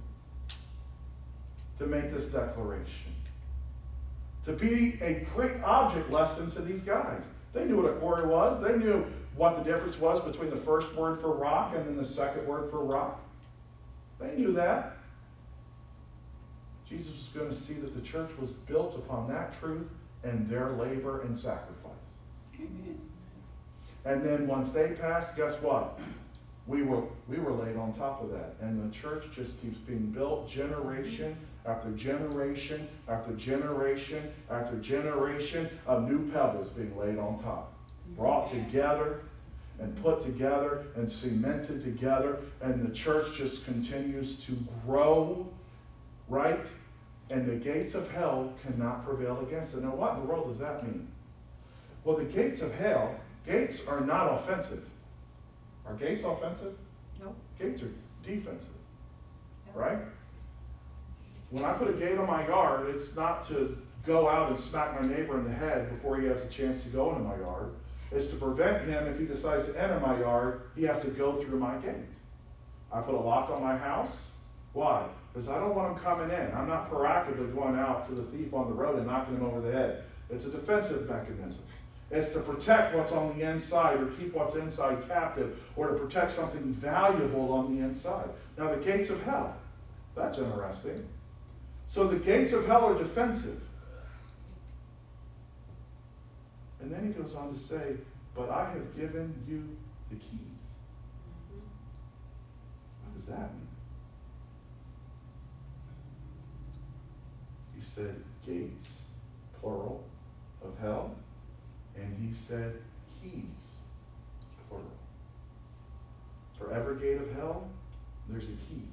To 1.79 1.87
make 1.87 2.13
this 2.13 2.27
declaration. 2.27 3.14
To 4.45 4.53
be 4.53 4.99
a 5.01 5.25
great 5.33 5.61
object 5.63 6.11
lesson 6.11 6.51
to 6.51 6.61
these 6.61 6.81
guys. 6.81 7.23
They 7.53 7.65
knew 7.65 7.77
what 7.81 7.91
a 7.91 7.95
quarry 7.95 8.27
was. 8.27 8.61
They 8.61 8.77
knew 8.77 9.05
what 9.35 9.57
the 9.57 9.63
difference 9.63 9.99
was 9.99 10.21
between 10.21 10.49
the 10.49 10.55
first 10.55 10.93
word 10.95 11.19
for 11.19 11.31
rock 11.31 11.73
and 11.75 11.85
then 11.85 11.97
the 11.97 12.05
second 12.05 12.45
word 12.45 12.69
for 12.69 12.83
rock. 12.83 13.19
They 14.19 14.35
knew 14.35 14.51
that. 14.53 14.97
Jesus 16.87 17.13
was 17.13 17.29
going 17.33 17.49
to 17.49 17.55
see 17.55 17.73
that 17.73 17.95
the 17.95 18.01
church 18.01 18.29
was 18.39 18.51
built 18.51 18.95
upon 18.95 19.27
that 19.29 19.59
truth 19.59 19.89
and 20.23 20.47
their 20.47 20.71
labor 20.71 21.21
and 21.21 21.37
sacrifice. 21.37 21.91
Amen. 22.55 22.99
And 24.05 24.23
then 24.23 24.47
once 24.47 24.71
they 24.71 24.91
passed, 24.91 25.35
guess 25.35 25.55
what? 25.61 25.99
We 26.67 26.83
were, 26.83 27.03
we 27.27 27.37
were 27.37 27.51
laid 27.51 27.75
on 27.77 27.93
top 27.93 28.21
of 28.21 28.31
that. 28.31 28.55
And 28.61 28.91
the 28.91 28.95
church 28.95 29.25
just 29.35 29.59
keeps 29.61 29.77
being 29.77 30.11
built 30.11 30.47
generation 30.47 31.35
after 31.65 31.89
generation 31.91 32.87
after 33.07 33.31
generation 33.33 34.31
after 34.49 34.75
generation 34.77 35.69
of 35.87 36.09
new 36.09 36.31
pebbles 36.31 36.69
being 36.69 36.95
laid 36.97 37.17
on 37.17 37.41
top. 37.41 37.73
Brought 38.15 38.49
together 38.49 39.21
and 39.79 40.01
put 40.01 40.21
together 40.21 40.85
and 40.95 41.09
cemented 41.09 41.83
together. 41.83 42.39
And 42.61 42.85
the 42.87 42.93
church 42.93 43.35
just 43.35 43.65
continues 43.65 44.37
to 44.45 44.57
grow, 44.85 45.47
right? 46.29 46.65
And 47.29 47.47
the 47.47 47.55
gates 47.55 47.95
of 47.95 48.09
hell 48.11 48.53
cannot 48.63 49.05
prevail 49.05 49.39
against 49.41 49.73
it. 49.73 49.83
Now, 49.83 49.95
what 49.95 50.13
in 50.13 50.21
the 50.21 50.25
world 50.27 50.47
does 50.47 50.59
that 50.59 50.83
mean? 50.83 51.07
Well, 52.03 52.17
the 52.17 52.25
gates 52.25 52.61
of 52.61 52.73
hell, 52.75 53.15
gates 53.45 53.81
are 53.87 54.01
not 54.01 54.33
offensive. 54.33 54.85
Are 55.87 55.95
gates 55.95 56.23
offensive? 56.23 56.75
No. 57.19 57.35
Gates 57.59 57.81
are 57.81 57.91
defensive, 58.23 58.69
right? 59.73 59.99
When 61.55 61.63
I 61.63 61.71
put 61.71 61.87
a 61.87 61.93
gate 61.93 62.17
on 62.17 62.27
my 62.27 62.45
yard, 62.45 62.89
it's 62.89 63.15
not 63.15 63.47
to 63.47 63.77
go 64.05 64.27
out 64.27 64.49
and 64.49 64.59
smack 64.59 65.01
my 65.01 65.07
neighbor 65.07 65.39
in 65.39 65.45
the 65.45 65.53
head 65.53 65.89
before 65.89 66.19
he 66.19 66.27
has 66.27 66.43
a 66.43 66.49
chance 66.49 66.83
to 66.83 66.89
go 66.89 67.11
into 67.11 67.23
my 67.23 67.37
yard. 67.37 67.69
It's 68.11 68.29
to 68.31 68.35
prevent 68.35 68.85
him, 68.85 69.07
if 69.07 69.17
he 69.17 69.23
decides 69.23 69.65
to 69.67 69.81
enter 69.81 69.97
my 70.01 70.19
yard, 70.19 70.63
he 70.75 70.83
has 70.83 70.99
to 70.99 71.07
go 71.07 71.41
through 71.41 71.57
my 71.57 71.77
gate. 71.77 71.95
I 72.91 72.99
put 72.99 73.15
a 73.15 73.17
lock 73.17 73.49
on 73.51 73.63
my 73.63 73.77
house. 73.77 74.17
Why? 74.73 75.05
Because 75.31 75.47
I 75.47 75.57
don't 75.61 75.73
want 75.73 75.93
him 75.93 76.03
coming 76.03 76.29
in. 76.29 76.51
I'm 76.53 76.67
not 76.67 76.91
proactively 76.91 77.55
going 77.55 77.77
out 77.77 78.05
to 78.09 78.15
the 78.15 78.23
thief 78.23 78.53
on 78.53 78.67
the 78.67 78.73
road 78.73 78.97
and 78.97 79.07
knocking 79.07 79.37
him 79.37 79.45
over 79.45 79.61
the 79.61 79.71
head. 79.71 80.03
It's 80.29 80.45
a 80.47 80.51
defensive 80.51 81.09
mechanism. 81.09 81.61
It's 82.11 82.31
to 82.31 82.41
protect 82.41 82.93
what's 82.93 83.13
on 83.13 83.39
the 83.39 83.49
inside 83.49 84.01
or 84.01 84.07
keep 84.07 84.33
what's 84.33 84.55
inside 84.55 85.07
captive 85.07 85.57
or 85.77 85.87
to 85.87 85.93
protect 85.93 86.33
something 86.33 86.63
valuable 86.73 87.53
on 87.53 87.73
the 87.73 87.81
inside. 87.81 88.27
Now, 88.57 88.75
the 88.75 88.83
gates 88.83 89.09
of 89.09 89.23
hell. 89.23 89.55
That's 90.15 90.37
interesting. 90.37 91.07
So 91.87 92.07
the 92.07 92.17
gates 92.17 92.53
of 92.53 92.65
hell 92.65 92.85
are 92.85 92.97
defensive. 92.97 93.61
And 96.81 96.91
then 96.91 97.07
he 97.07 97.13
goes 97.13 97.35
on 97.35 97.53
to 97.53 97.59
say, 97.59 97.95
But 98.35 98.49
I 98.49 98.69
have 98.69 98.95
given 98.95 99.33
you 99.47 99.75
the 100.09 100.15
keys. 100.15 100.39
What 103.03 103.15
does 103.15 103.25
that 103.27 103.53
mean? 103.53 103.67
He 107.75 107.83
said, 107.83 108.15
Gates, 108.45 108.99
plural, 109.59 110.03
of 110.63 110.77
hell. 110.79 111.15
And 111.95 112.15
he 112.21 112.33
said, 112.33 112.73
Keys, 113.21 113.41
plural. 114.67 114.85
For 116.57 116.73
every 116.73 116.97
gate 116.97 117.21
of 117.21 117.33
hell, 117.33 117.67
there's 118.29 118.43
a 118.43 118.47
key. 118.47 118.83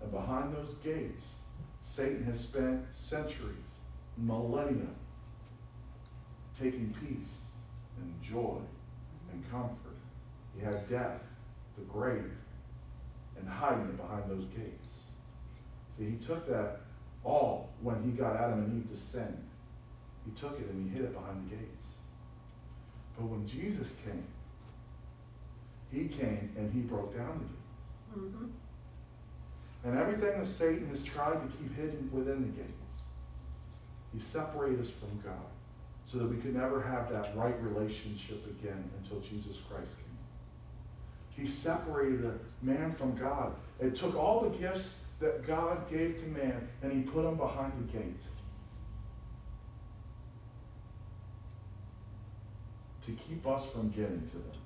And 0.00 0.10
behind 0.10 0.54
those 0.54 0.74
gates, 0.82 1.24
Satan 1.82 2.24
has 2.24 2.40
spent 2.40 2.84
centuries, 2.92 3.56
millennia, 4.16 4.88
taking 6.58 6.94
peace 7.00 7.34
and 7.98 8.22
joy 8.22 8.58
and 9.32 9.50
comfort. 9.50 9.96
He 10.56 10.64
had 10.64 10.88
death, 10.88 11.20
the 11.76 11.84
grave, 11.84 12.32
and 13.38 13.48
hiding 13.48 13.84
it 13.84 13.96
behind 13.96 14.30
those 14.30 14.44
gates. 14.56 14.88
See, 15.96 16.10
he 16.10 16.16
took 16.16 16.48
that 16.48 16.80
all 17.24 17.70
when 17.82 18.02
he 18.02 18.10
got 18.10 18.36
Adam 18.36 18.60
and 18.64 18.82
Eve 18.82 18.90
to 18.90 18.96
sin. 18.96 19.36
He 20.24 20.32
took 20.32 20.58
it 20.58 20.66
and 20.70 20.88
he 20.88 20.96
hid 20.96 21.04
it 21.04 21.14
behind 21.14 21.50
the 21.50 21.56
gates. 21.56 21.86
But 23.16 23.26
when 23.26 23.46
Jesus 23.46 23.94
came, 24.04 24.24
he 25.90 26.08
came 26.08 26.52
and 26.56 26.72
he 26.72 26.80
broke 26.80 27.16
down 27.16 27.38
the 27.38 28.18
gates. 28.18 28.34
Mm-hmm. 28.34 28.46
And 29.84 29.98
everything 29.98 30.38
that 30.38 30.46
Satan 30.46 30.88
has 30.88 31.02
tried 31.02 31.34
to 31.34 31.56
keep 31.56 31.74
hidden 31.76 32.10
within 32.12 32.42
the 32.42 32.48
gates, 32.48 32.70
he 34.12 34.20
separated 34.20 34.80
us 34.80 34.90
from 34.90 35.20
God 35.24 35.46
so 36.04 36.18
that 36.18 36.28
we 36.28 36.36
could 36.36 36.54
never 36.54 36.82
have 36.82 37.10
that 37.10 37.34
right 37.36 37.54
relationship 37.62 38.44
again 38.46 38.90
until 39.00 39.20
Jesus 39.20 39.58
Christ 39.68 39.90
came. 39.96 40.10
He 41.30 41.46
separated 41.46 42.24
a 42.24 42.34
man 42.62 42.92
from 42.92 43.16
God. 43.16 43.54
It 43.78 43.94
took 43.94 44.16
all 44.16 44.40
the 44.40 44.58
gifts 44.58 44.96
that 45.20 45.46
God 45.46 45.88
gave 45.88 46.20
to 46.20 46.26
man 46.26 46.68
and 46.82 46.92
he 46.92 47.02
put 47.02 47.22
them 47.22 47.36
behind 47.36 47.72
the 47.78 47.98
gate. 47.98 48.20
To 53.06 53.12
keep 53.12 53.46
us 53.46 53.64
from 53.72 53.90
getting 53.90 54.28
to 54.28 54.36
them. 54.36 54.59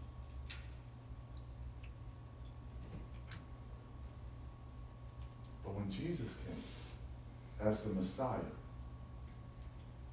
When 5.75 5.91
Jesus 5.91 6.33
came 6.47 7.67
as 7.67 7.81
the 7.83 7.93
Messiah, 7.93 8.39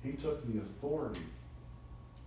he 0.04 0.14
took 0.14 0.46
the 0.52 0.60
authority, 0.60 1.22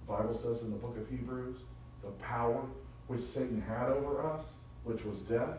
the 0.06 0.12
Bible 0.12 0.34
says 0.34 0.62
in 0.62 0.70
the 0.70 0.76
book 0.76 0.96
of 0.96 1.08
Hebrews, 1.10 1.56
the 2.02 2.10
power 2.10 2.62
which 3.08 3.20
Satan 3.20 3.60
had 3.60 3.90
over 3.90 4.24
us, 4.24 4.44
which 4.84 5.04
was 5.04 5.18
death, 5.20 5.58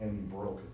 and 0.00 0.10
he 0.10 0.18
broke 0.26 0.58
it. 0.58 0.70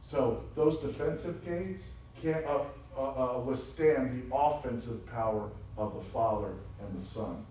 So 0.00 0.44
those 0.54 0.78
defensive 0.78 1.44
gates 1.44 1.82
can't 2.22 2.44
uh, 2.46 2.60
uh, 2.96 3.00
uh, 3.00 3.40
withstand 3.40 4.22
the 4.30 4.36
offensive 4.36 5.04
power 5.06 5.50
of 5.76 5.94
the 5.94 6.00
Father 6.00 6.52
and 6.80 6.96
the 6.96 7.02
Son. 7.02 7.44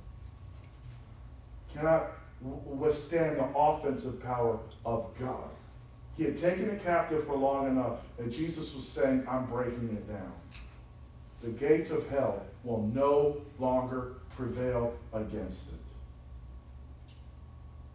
Cannot 1.73 2.12
withstand 2.43 3.38
the 3.38 3.47
offensive 3.56 4.21
power 4.21 4.60
of 4.86 5.10
God. 5.19 5.49
He 6.17 6.23
had 6.23 6.38
taken 6.38 6.69
it 6.69 6.84
captive 6.84 7.25
for 7.25 7.36
long 7.36 7.67
enough, 7.67 7.99
and 8.19 8.32
Jesus 8.32 8.75
was 8.75 8.88
saying, 8.88 9.25
I'm 9.27 9.45
breaking 9.45 9.89
it 9.89 10.08
down. 10.08 10.34
The 11.41 11.49
gates 11.49 11.89
of 11.89 12.08
hell 12.10 12.43
will 12.63 12.84
no 12.93 13.41
longer 13.60 14.13
prevail 14.36 14.93
against 15.12 15.67
it. 15.69 15.79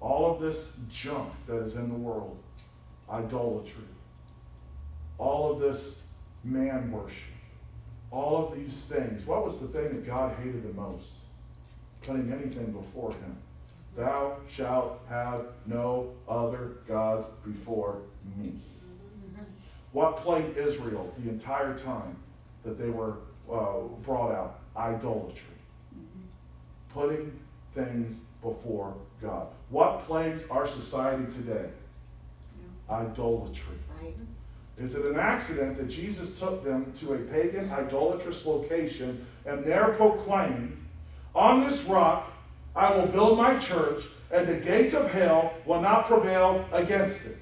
All 0.00 0.32
of 0.32 0.40
this 0.40 0.76
junk 0.90 1.32
that 1.46 1.58
is 1.62 1.76
in 1.76 1.88
the 1.88 1.94
world, 1.94 2.38
idolatry, 3.10 3.84
all 5.18 5.52
of 5.52 5.60
this 5.60 6.00
man 6.44 6.90
worship, 6.90 7.22
all 8.10 8.46
of 8.46 8.56
these 8.56 8.74
things. 8.84 9.26
What 9.26 9.44
was 9.44 9.58
the 9.58 9.68
thing 9.68 9.88
that 9.88 10.06
God 10.06 10.36
hated 10.38 10.62
the 10.62 10.80
most? 10.80 11.06
Putting 12.02 12.32
anything 12.32 12.72
before 12.72 13.12
him. 13.12 13.36
Thou 13.98 14.36
shalt 14.48 15.00
have 15.08 15.46
no 15.66 16.12
other 16.28 16.76
gods 16.86 17.26
before 17.44 17.98
me. 18.36 18.52
What 19.90 20.18
plagued 20.18 20.56
Israel 20.56 21.12
the 21.18 21.28
entire 21.28 21.76
time 21.76 22.16
that 22.64 22.78
they 22.78 22.90
were 22.90 23.16
uh, 23.52 23.80
brought 24.04 24.30
out? 24.30 24.60
Idolatry. 24.76 25.42
Putting 26.94 27.36
things 27.74 28.14
before 28.40 28.94
God. 29.20 29.48
What 29.70 30.06
plagues 30.06 30.44
our 30.48 30.68
society 30.68 31.24
today? 31.32 31.68
Idolatry. 32.88 33.74
Right. 34.00 34.14
Is 34.78 34.94
it 34.94 35.06
an 35.06 35.18
accident 35.18 35.76
that 35.76 35.88
Jesus 35.88 36.38
took 36.38 36.64
them 36.64 36.92
to 37.00 37.14
a 37.14 37.18
pagan, 37.18 37.68
idolatrous 37.72 38.46
location 38.46 39.26
and 39.44 39.64
there 39.64 39.88
proclaimed, 39.94 40.76
On 41.34 41.64
this 41.64 41.82
rock 41.82 42.27
I 42.78 42.94
will 42.94 43.08
build 43.08 43.36
my 43.36 43.58
church, 43.58 44.04
and 44.30 44.46
the 44.46 44.54
gates 44.54 44.94
of 44.94 45.10
hell 45.10 45.52
will 45.66 45.80
not 45.80 46.06
prevail 46.06 46.64
against 46.72 47.26
it. 47.26 47.36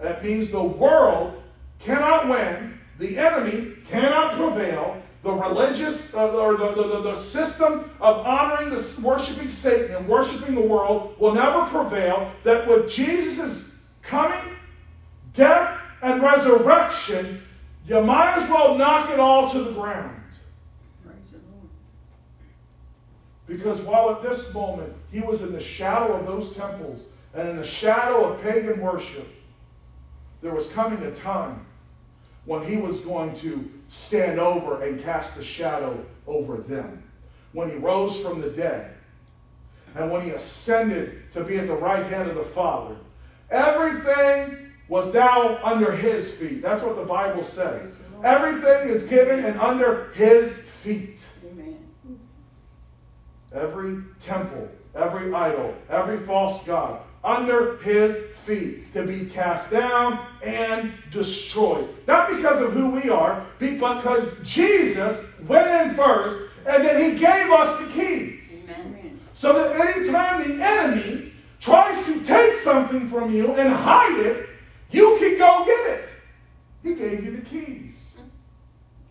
That 0.00 0.24
means 0.24 0.50
the 0.50 0.62
world 0.62 1.40
cannot 1.78 2.28
win, 2.28 2.78
the 2.98 3.16
enemy 3.16 3.74
cannot 3.88 4.34
prevail, 4.34 5.00
the 5.22 5.32
religious 5.32 6.14
uh, 6.14 6.32
or 6.32 6.56
the, 6.56 6.72
the, 6.74 7.00
the, 7.00 7.14
system 7.14 7.90
of 8.00 8.26
honoring 8.26 8.70
the 8.70 9.00
worshiping 9.02 9.50
Satan 9.50 9.94
and 9.94 10.08
worshiping 10.08 10.54
the 10.54 10.60
world 10.60 11.16
will 11.18 11.34
never 11.34 11.64
prevail. 11.66 12.30
That 12.42 12.68
with 12.68 12.90
Jesus' 12.90 13.76
coming, 14.02 14.56
death, 15.32 15.80
and 16.02 16.22
resurrection, 16.22 17.42
you 17.86 18.00
might 18.02 18.36
as 18.36 18.48
well 18.48 18.76
knock 18.76 19.10
it 19.10 19.20
all 19.20 19.50
to 19.50 19.60
the 19.60 19.72
ground. 19.72 20.16
Because 23.46 23.80
while 23.82 24.10
at 24.10 24.22
this 24.22 24.52
moment 24.52 24.92
he 25.10 25.20
was 25.20 25.42
in 25.42 25.52
the 25.52 25.60
shadow 25.60 26.14
of 26.14 26.26
those 26.26 26.56
temples 26.56 27.04
and 27.34 27.48
in 27.48 27.56
the 27.56 27.66
shadow 27.66 28.32
of 28.32 28.42
pagan 28.42 28.80
worship, 28.80 29.28
there 30.42 30.52
was 30.54 30.68
coming 30.68 31.02
a 31.02 31.14
time 31.14 31.64
when 32.44 32.64
he 32.64 32.76
was 32.76 33.00
going 33.00 33.34
to 33.34 33.68
stand 33.88 34.38
over 34.38 34.82
and 34.82 35.02
cast 35.02 35.38
a 35.38 35.42
shadow 35.42 36.04
over 36.26 36.58
them. 36.58 37.02
When 37.52 37.70
he 37.70 37.76
rose 37.76 38.20
from 38.20 38.40
the 38.40 38.50
dead 38.50 38.94
and 39.94 40.10
when 40.10 40.22
he 40.22 40.30
ascended 40.30 41.30
to 41.32 41.42
be 41.42 41.58
at 41.58 41.66
the 41.66 41.74
right 41.74 42.04
hand 42.06 42.28
of 42.28 42.36
the 42.36 42.42
Father, 42.42 42.96
everything 43.50 44.72
was 44.88 45.12
now 45.12 45.58
under 45.64 45.92
his 45.92 46.32
feet. 46.32 46.62
That's 46.62 46.84
what 46.84 46.96
the 46.96 47.04
Bible 47.04 47.42
says. 47.42 48.00
Everything 48.22 48.88
is 48.88 49.04
given 49.04 49.44
and 49.44 49.58
under 49.58 50.12
his 50.12 50.52
feet. 50.52 51.24
Every 53.56 54.02
temple, 54.20 54.68
every 54.94 55.32
idol, 55.32 55.74
every 55.88 56.18
false 56.18 56.62
god, 56.64 57.00
under 57.24 57.78
his 57.78 58.16
feet 58.44 58.92
to 58.92 59.04
be 59.04 59.26
cast 59.26 59.70
down 59.70 60.26
and 60.42 60.92
destroyed. 61.10 61.88
Not 62.06 62.28
because 62.28 62.60
of 62.60 62.72
who 62.74 62.90
we 62.90 63.08
are, 63.08 63.44
but 63.58 63.70
because 63.70 64.38
Jesus 64.42 65.24
went 65.46 65.68
in 65.68 65.96
first 65.96 66.38
and 66.66 66.84
then 66.84 67.00
he 67.00 67.18
gave 67.18 67.50
us 67.50 67.80
the 67.80 67.92
keys. 67.92 68.44
Amen. 68.64 69.18
So 69.34 69.52
that 69.54 69.80
anytime 69.80 70.46
the 70.46 70.62
enemy 70.62 71.32
tries 71.60 72.04
to 72.06 72.22
take 72.24 72.54
something 72.54 73.08
from 73.08 73.32
you 73.32 73.52
and 73.52 73.72
hide 73.72 74.18
it, 74.20 74.48
you 74.90 75.16
can 75.18 75.38
go 75.38 75.64
get 75.64 75.98
it. 75.98 76.08
He 76.82 76.94
gave 76.94 77.24
you 77.24 77.36
the 77.36 77.42
keys. 77.42 77.94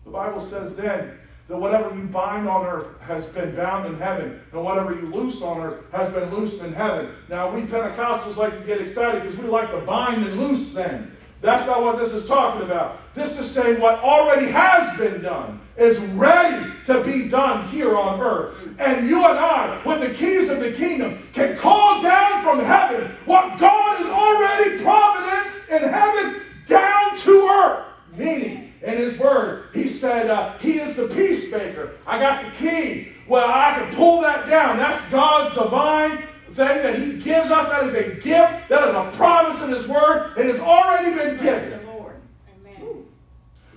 The 0.04 0.10
Bible 0.10 0.40
says 0.40 0.76
then 0.76 1.15
that 1.48 1.56
whatever 1.56 1.94
you 1.94 2.02
bind 2.04 2.48
on 2.48 2.66
earth 2.66 3.00
has 3.00 3.24
been 3.26 3.54
bound 3.54 3.86
in 3.86 3.98
heaven, 3.98 4.40
and 4.52 4.64
whatever 4.64 4.94
you 4.94 5.06
loose 5.14 5.42
on 5.42 5.60
earth 5.60 5.76
has 5.92 6.12
been 6.12 6.28
loosed 6.34 6.60
in 6.62 6.72
heaven. 6.72 7.10
Now, 7.28 7.54
we 7.54 7.62
Pentecostals 7.62 8.36
like 8.36 8.58
to 8.58 8.64
get 8.64 8.80
excited 8.80 9.22
because 9.22 9.38
we 9.38 9.48
like 9.48 9.70
to 9.70 9.78
bind 9.78 10.24
and 10.26 10.40
loose 10.40 10.72
things. 10.72 11.12
That's 11.42 11.66
not 11.66 11.82
what 11.82 11.98
this 11.98 12.12
is 12.12 12.26
talking 12.26 12.62
about. 12.62 12.98
This 13.14 13.38
is 13.38 13.48
saying 13.48 13.80
what 13.80 14.00
already 14.00 14.46
has 14.46 14.98
been 14.98 15.22
done 15.22 15.60
is 15.76 15.98
ready 15.98 16.72
to 16.86 17.04
be 17.04 17.28
done 17.28 17.68
here 17.68 17.96
on 17.96 18.20
earth. 18.20 18.54
And 18.80 19.08
you 19.08 19.18
and 19.18 19.38
I, 19.38 19.80
with 19.84 20.00
the 20.00 20.14
keys 20.14 20.48
of 20.48 20.58
the 20.58 20.72
kingdom, 20.72 21.22
can 21.32 21.56
call 21.56 22.02
down 22.02 22.42
from 22.42 22.58
heaven 22.58 23.12
what 23.26 23.58
God 23.60 23.98
has 23.98 24.08
already 24.08 24.82
providenced 24.82 25.68
in 25.68 25.82
heaven 25.88 26.42
down 26.66 27.16
to 27.18 27.48
earth. 27.48 27.86
Meaning, 28.16 28.66
in 28.86 28.98
his 28.98 29.18
word, 29.18 29.64
he 29.74 29.88
said, 29.88 30.30
uh, 30.30 30.56
He 30.58 30.78
is 30.78 30.94
the 30.94 31.08
peacemaker. 31.08 31.96
I 32.06 32.18
got 32.20 32.44
the 32.44 32.50
key. 32.52 33.08
Well, 33.26 33.50
I 33.50 33.74
can 33.78 33.92
pull 33.94 34.20
that 34.20 34.48
down. 34.48 34.76
That's 34.76 35.04
God's 35.10 35.54
divine 35.54 36.18
thing 36.52 36.82
that 36.82 36.98
he 36.98 37.18
gives 37.18 37.50
us. 37.50 37.68
That 37.68 37.86
is 37.86 37.94
a 37.94 38.14
gift. 38.20 38.68
That 38.68 38.88
is 38.88 38.94
a 38.94 39.10
promise 39.16 39.60
in 39.62 39.70
his 39.70 39.88
word. 39.88 40.34
It 40.38 40.46
has 40.46 40.60
already 40.60 41.14
been 41.16 41.36
given. 41.42 41.80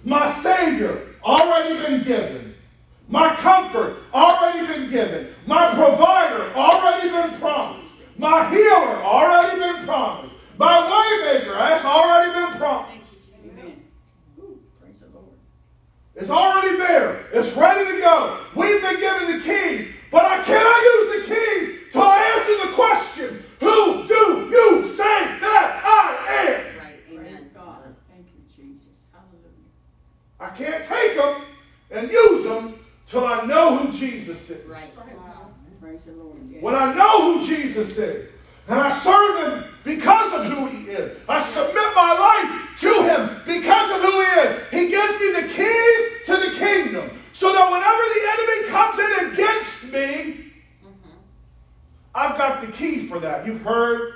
My 0.04 0.32
Savior, 0.32 1.08
already 1.24 1.76
been 1.84 2.04
given. 2.04 2.56
My 3.08 3.36
comfort, 3.36 3.98
already 4.14 4.68
been 4.68 4.92
given. 4.92 5.34
My 5.48 5.74
provider, 5.74 6.54
already 6.54 7.10
been 7.10 7.40
promised. 7.40 7.92
My 8.18 8.48
healer, 8.50 9.02
already 9.02 9.60
been 9.60 9.86
promised. 9.86 10.36
My 10.58 10.78
waymaker, 10.78 11.58
that's 11.58 11.86
already 11.86 12.32
been 12.32 12.58
promised. 12.60 13.00
It's 16.20 16.30
already 16.30 16.76
there. 16.76 17.26
It's 17.32 17.56
ready 17.56 17.90
to 17.90 17.98
go. 17.98 18.42
We've 18.54 18.82
been 18.82 19.00
given 19.00 19.38
the 19.38 19.44
keys, 19.44 19.88
but 20.12 20.26
I 20.26 20.44
cannot 20.44 20.82
use 20.84 21.28
the 21.28 21.34
keys 21.34 21.92
till 21.94 22.02
I 22.02 22.20
answer 22.36 22.68
the 22.68 22.74
question, 22.74 23.44
who 23.62 24.06
do 24.06 24.50
you 24.52 24.86
say 24.86 25.40
that 25.40 25.82
I 25.86 26.36
am? 26.46 26.78
Right. 26.78 27.00
Amen. 27.10 27.52
God. 27.56 27.96
Thank 28.10 28.28
you, 28.36 28.42
Jesus. 28.54 28.90
Hallelujah. 29.14 30.42
I 30.42 30.50
can't 30.50 30.84
take 30.84 31.16
them 31.16 31.42
and 31.90 32.12
use 32.12 32.44
them 32.44 32.80
till 33.08 33.26
I 33.26 33.46
know 33.46 33.78
who 33.78 33.98
Jesus 33.98 34.50
is. 34.50 34.68
Right. 34.68 34.90
Praise 35.80 36.04
the 36.04 36.12
Lord. 36.12 36.36
When 36.60 36.76
I 36.76 36.94
know 36.94 37.38
who 37.38 37.46
Jesus 37.46 37.98
is, 37.98 38.30
and 38.70 38.80
I 38.80 38.90
serve 38.92 39.40
him 39.40 39.64
because 39.84 40.32
of 40.32 40.46
who 40.46 40.68
he 40.68 40.92
is. 40.92 41.18
I 41.28 41.42
submit 41.42 41.96
my 41.96 42.14
life 42.14 42.80
to 42.82 43.02
him 43.02 43.42
because 43.46 43.92
of 43.92 44.02
who 44.02 44.12
he 44.12 44.28
is. 44.28 44.68
He 44.70 44.90
gives 44.90 45.20
me 45.20 45.42
the 45.42 45.48
keys 45.54 46.26
to 46.28 46.38
the 46.38 46.56
kingdom. 46.58 47.10
So 47.34 47.52
that 47.52 47.72
whenever 47.72 48.04
the 48.14 48.24
enemy 48.34 48.68
comes 48.70 49.00
in 49.00 49.34
against 49.34 49.84
me, 49.86 50.52
mm-hmm. 50.86 51.10
I've 52.14 52.38
got 52.38 52.62
the 52.62 52.72
key 52.72 53.08
for 53.08 53.20
that. 53.20 53.46
You've 53.46 53.62
heard 53.62 54.14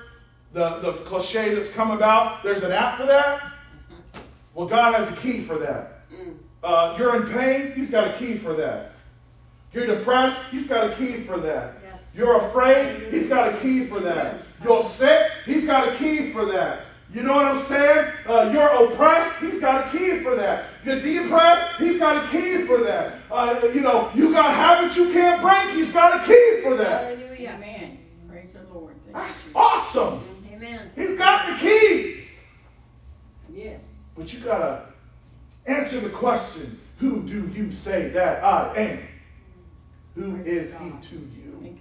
the, 0.51 0.77
the 0.79 0.93
cliche 0.93 1.55
that's 1.55 1.69
come 1.69 1.89
about. 1.89 2.43
There's 2.43 2.61
an 2.61 2.71
app 2.71 2.97
for 2.97 3.07
that. 3.07 3.39
Mm-hmm. 3.39 4.19
Well, 4.53 4.67
God 4.67 4.95
has 4.95 5.09
a 5.11 5.15
key 5.15 5.41
for 5.41 5.57
that. 5.57 6.09
Mm. 6.13 6.37
Uh, 6.63 6.95
you're 6.97 7.15
in 7.15 7.31
pain, 7.31 7.73
He's 7.73 7.89
got 7.89 8.07
a 8.07 8.17
key 8.17 8.35
for 8.35 8.53
that. 8.53 8.91
You're 9.73 9.87
depressed, 9.87 10.41
He's 10.51 10.67
got 10.67 10.91
a 10.91 10.95
key 10.95 11.23
for 11.23 11.37
that. 11.39 11.75
You're 12.15 12.37
afraid, 12.37 13.11
he's 13.11 13.29
got 13.29 13.53
a 13.53 13.57
key 13.57 13.85
for 13.85 13.99
that. 13.99 14.41
You're 14.63 14.83
sick, 14.83 15.31
he's 15.45 15.65
got 15.65 15.89
a 15.89 15.95
key 15.95 16.31
for 16.31 16.45
that. 16.45 16.85
You 17.13 17.21
know 17.21 17.33
what 17.33 17.45
I'm 17.45 17.61
saying? 17.61 18.11
Uh, 18.27 18.49
you're 18.51 18.67
oppressed, 18.67 19.39
he's 19.39 19.59
got 19.59 19.87
a 19.87 19.97
key 19.97 20.19
for 20.19 20.35
that. 20.35 20.65
You're 20.83 20.99
depressed, 20.99 21.79
he's 21.79 21.99
got 21.99 22.25
a 22.25 22.27
key 22.29 22.63
for 22.63 22.79
that. 22.79 23.15
Uh, 23.31 23.61
you 23.73 23.81
know, 23.81 24.11
you 24.15 24.31
got 24.31 24.53
habits 24.53 24.97
you 24.97 25.11
can't 25.11 25.41
break, 25.41 25.75
he's 25.75 25.91
got 25.93 26.23
a 26.23 26.25
key 26.25 26.61
for 26.63 26.75
that. 26.77 27.17
Hallelujah. 27.17 27.53
Amen. 27.55 27.99
Praise 28.27 28.53
the 28.53 28.73
Lord. 28.73 28.95
Thank 29.03 29.15
That's 29.15 29.47
you. 29.47 29.53
awesome. 29.55 30.23
Amen. 30.51 30.91
He's 30.95 31.17
got 31.17 31.47
the 31.47 31.55
key. 31.55 32.23
Yes. 33.51 33.83
But 34.15 34.33
you 34.33 34.39
got 34.39 34.59
to 34.59 35.71
answer 35.71 35.99
the 35.99 36.09
question 36.09 36.79
who 36.97 37.21
do 37.23 37.47
you 37.49 37.71
say 37.71 38.09
that 38.09 38.43
I 38.43 38.75
am? 38.75 38.99
Who 40.15 40.35
is 40.43 40.73
he 40.73 40.91
to 41.09 41.15
you? 41.15 41.75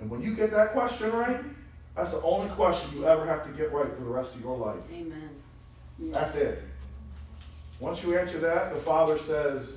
And 0.00 0.10
when 0.10 0.22
you 0.22 0.34
get 0.34 0.50
that 0.50 0.72
question 0.72 1.12
right, 1.12 1.40
that's 1.94 2.12
the 2.12 2.22
only 2.22 2.50
question 2.54 2.90
you 2.94 3.06
ever 3.06 3.26
have 3.26 3.44
to 3.44 3.50
get 3.50 3.72
right 3.72 3.88
for 3.94 4.02
the 4.02 4.10
rest 4.10 4.34
of 4.34 4.40
your 4.40 4.56
life. 4.56 4.80
Amen. 4.92 5.30
That's 5.98 6.34
it. 6.34 6.62
Once 7.78 8.02
you 8.02 8.18
answer 8.18 8.38
that, 8.40 8.74
the 8.74 8.80
Father 8.80 9.18
says, 9.18 9.68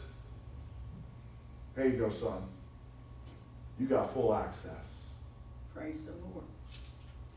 Here 1.76 1.88
you 1.88 1.98
go, 1.98 2.10
son. 2.10 2.44
You 3.80 3.88
got 3.88 4.14
full 4.14 4.34
access. 4.34 4.72
Praise 5.74 6.06
the 6.06 6.12
Lord. 6.12 6.46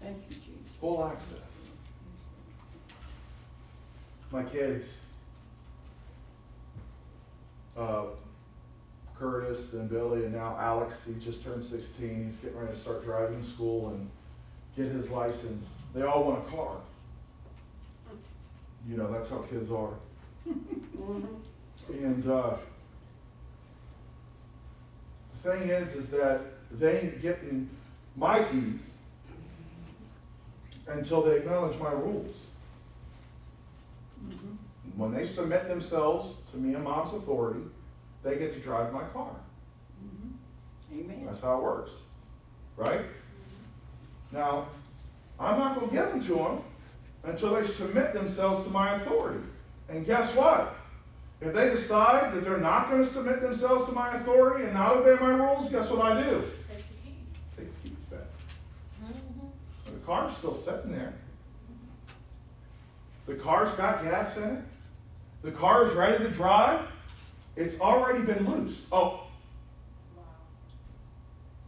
Thank 0.00 0.18
you, 0.28 0.36
Jesus. 0.36 0.76
Full 0.80 1.04
access. 1.04 1.45
My 4.30 4.42
kids, 4.42 4.86
uh, 7.76 8.04
Curtis, 9.18 9.68
then 9.68 9.86
Billy, 9.86 10.24
and 10.24 10.34
now 10.34 10.56
Alex. 10.58 11.04
He 11.06 11.14
just 11.14 11.44
turned 11.44 11.64
16. 11.64 12.26
He's 12.26 12.36
getting 12.36 12.58
ready 12.58 12.72
to 12.72 12.78
start 12.78 13.04
driving 13.04 13.42
school 13.42 13.88
and 13.90 14.10
get 14.76 14.92
his 14.94 15.10
license. 15.10 15.64
They 15.94 16.02
all 16.02 16.24
want 16.24 16.46
a 16.46 16.50
car. 16.50 16.76
You 18.88 18.96
know, 18.96 19.10
that's 19.10 19.30
how 19.30 19.38
kids 19.38 19.70
are. 19.70 19.94
and 21.88 22.30
uh, 22.30 22.56
the 25.32 25.50
thing 25.50 25.68
is, 25.68 25.94
is 25.94 26.10
that 26.10 26.40
they 26.72 27.00
ain't 27.00 27.22
getting 27.22 27.70
my 28.16 28.42
keys 28.44 28.80
until 30.86 31.22
they 31.22 31.38
acknowledge 31.38 31.78
my 31.78 31.92
rules. 31.92 32.34
When 34.96 35.12
they 35.12 35.24
submit 35.24 35.68
themselves 35.68 36.36
to 36.50 36.56
me 36.56 36.74
and 36.74 36.82
mom's 36.82 37.12
authority, 37.12 37.60
they 38.24 38.38
get 38.38 38.54
to 38.54 38.60
drive 38.60 38.92
my 38.94 39.04
car. 39.04 39.30
Mm-hmm. 40.02 41.00
Amen. 41.00 41.26
That's 41.26 41.40
how 41.40 41.58
it 41.58 41.62
works. 41.62 41.90
Right? 42.76 43.02
Now, 44.32 44.68
I'm 45.38 45.58
not 45.58 45.76
going 45.76 45.90
to 45.90 45.94
give 45.94 46.08
them 46.08 46.22
to 46.22 46.34
them 46.34 46.62
until 47.24 47.54
they 47.54 47.66
submit 47.66 48.14
themselves 48.14 48.64
to 48.64 48.70
my 48.70 48.94
authority. 48.94 49.44
And 49.90 50.06
guess 50.06 50.34
what? 50.34 50.74
If 51.42 51.52
they 51.54 51.68
decide 51.68 52.32
that 52.32 52.42
they're 52.42 52.56
not 52.56 52.90
going 52.90 53.04
to 53.04 53.08
submit 53.08 53.42
themselves 53.42 53.84
to 53.86 53.92
my 53.92 54.14
authority 54.14 54.64
and 54.64 54.72
not 54.72 54.96
obey 54.96 55.20
my 55.20 55.30
rules, 55.30 55.68
guess 55.68 55.90
what 55.90 56.00
I 56.00 56.22
do? 56.22 56.42
Take 57.54 57.82
the 57.82 57.88
keys 57.90 57.98
back. 58.10 58.20
Mm-hmm. 59.04 59.92
The 59.92 60.06
car's 60.06 60.34
still 60.34 60.54
sitting 60.54 60.92
there. 60.92 61.12
The 63.26 63.34
car's 63.34 63.72
got 63.74 64.02
gas 64.02 64.38
in 64.38 64.44
it. 64.44 64.64
The 65.46 65.52
car 65.52 65.84
is 65.84 65.92
ready 65.92 66.24
to 66.24 66.30
drive. 66.30 66.88
It's 67.54 67.80
already 67.80 68.18
been 68.18 68.50
loosed. 68.50 68.84
Oh, 68.90 69.28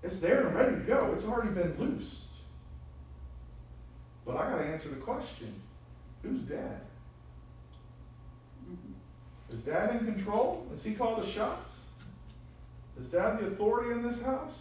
it's 0.03 0.19
there 0.19 0.49
and 0.49 0.57
ready 0.57 0.75
to 0.75 0.83
go. 0.83 1.13
It's 1.15 1.25
already 1.25 1.51
been 1.51 1.77
loosed. 1.79 2.25
But 4.27 4.37
I 4.37 4.51
got 4.51 4.59
to 4.59 4.65
answer 4.65 4.89
the 4.89 4.97
question 4.97 5.55
who's 6.25 6.41
dad? 6.41 6.81
Mm-hmm. 8.69 9.55
Is 9.57 9.63
dad 9.63 9.95
in 9.95 10.13
control? 10.13 10.67
Does 10.73 10.83
he 10.83 10.95
call 10.95 11.15
the 11.15 11.25
shots? 11.25 11.75
Is 13.01 13.11
dad 13.11 13.39
the 13.39 13.47
authority 13.47 13.93
in 13.93 14.03
this 14.03 14.21
house? 14.23 14.55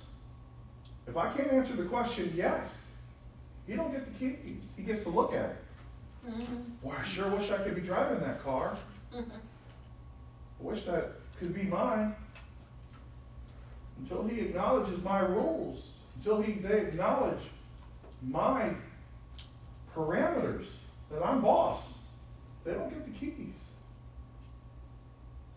If 1.07 1.17
I 1.17 1.33
can't 1.33 1.51
answer 1.51 1.75
the 1.75 1.85
question, 1.85 2.31
yes, 2.35 2.81
he 3.65 3.73
don't 3.73 3.91
get 3.91 4.05
the 4.05 4.19
keys. 4.19 4.61
He 4.75 4.83
gets 4.83 5.01
to 5.05 5.09
look 5.09 5.33
at 5.33 5.49
it. 5.49 5.57
Mm-hmm. 6.29 6.55
Boy, 6.83 6.93
I 6.95 7.03
sure 7.03 7.29
wish 7.29 7.49
I 7.49 7.57
could 7.57 7.73
be 7.73 7.81
driving 7.81 8.19
that 8.19 8.43
car. 8.43 8.77
I 9.13 9.23
wish 10.59 10.83
that 10.83 11.13
could 11.39 11.53
be 11.53 11.63
mine. 11.63 12.15
Until 13.99 14.27
he 14.27 14.41
acknowledges 14.41 15.03
my 15.03 15.19
rules, 15.19 15.87
until 16.15 16.41
he 16.41 16.53
they 16.53 16.81
acknowledge 16.81 17.41
my 18.21 18.71
parameters 19.95 20.65
that 21.11 21.23
I'm 21.25 21.41
boss, 21.41 21.81
they 22.63 22.73
don't 22.73 22.89
get 22.89 23.05
the 23.05 23.11
keys. 23.19 23.53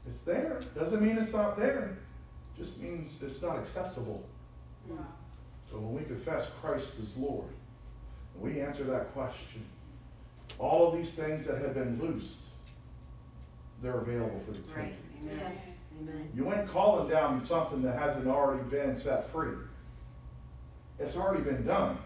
It's 0.09 0.23
there. 0.23 0.61
Doesn't 0.75 1.03
mean 1.03 1.19
it's 1.19 1.33
not 1.33 1.59
there. 1.59 1.99
Just 2.57 2.79
means 2.79 3.17
it's 3.23 3.43
not 3.43 3.59
accessible. 3.59 4.25
So 5.71 5.77
when 5.79 5.95
we 5.95 6.03
confess 6.03 6.51
Christ 6.61 6.95
as 7.01 7.17
Lord, 7.17 7.47
we 8.39 8.61
answer 8.61 8.85
that 8.85 9.13
question, 9.13 9.63
all 10.59 10.89
of 10.89 10.97
these 10.97 11.13
things 11.13 11.45
that 11.47 11.59
have 11.59 11.75
been 11.75 12.01
loosed, 12.01 12.39
they're 13.83 13.99
available 13.99 14.41
for 14.47 14.53
the 14.53 14.59
Right, 14.75 14.95
taking. 15.21 15.33
amen. 15.33 15.47
Yes. 15.49 15.81
Amen. 16.01 16.31
You 16.35 16.53
ain't 16.53 16.69
calling 16.69 17.09
down 17.11 17.45
something 17.45 17.83
that 17.83 17.99
hasn't 17.99 18.27
already 18.27 18.63
been 18.65 18.97
set 18.97 19.29
free. 19.31 19.57
It's 20.99 21.17
already 21.17 21.43
been 21.43 21.65
done. 21.65 21.99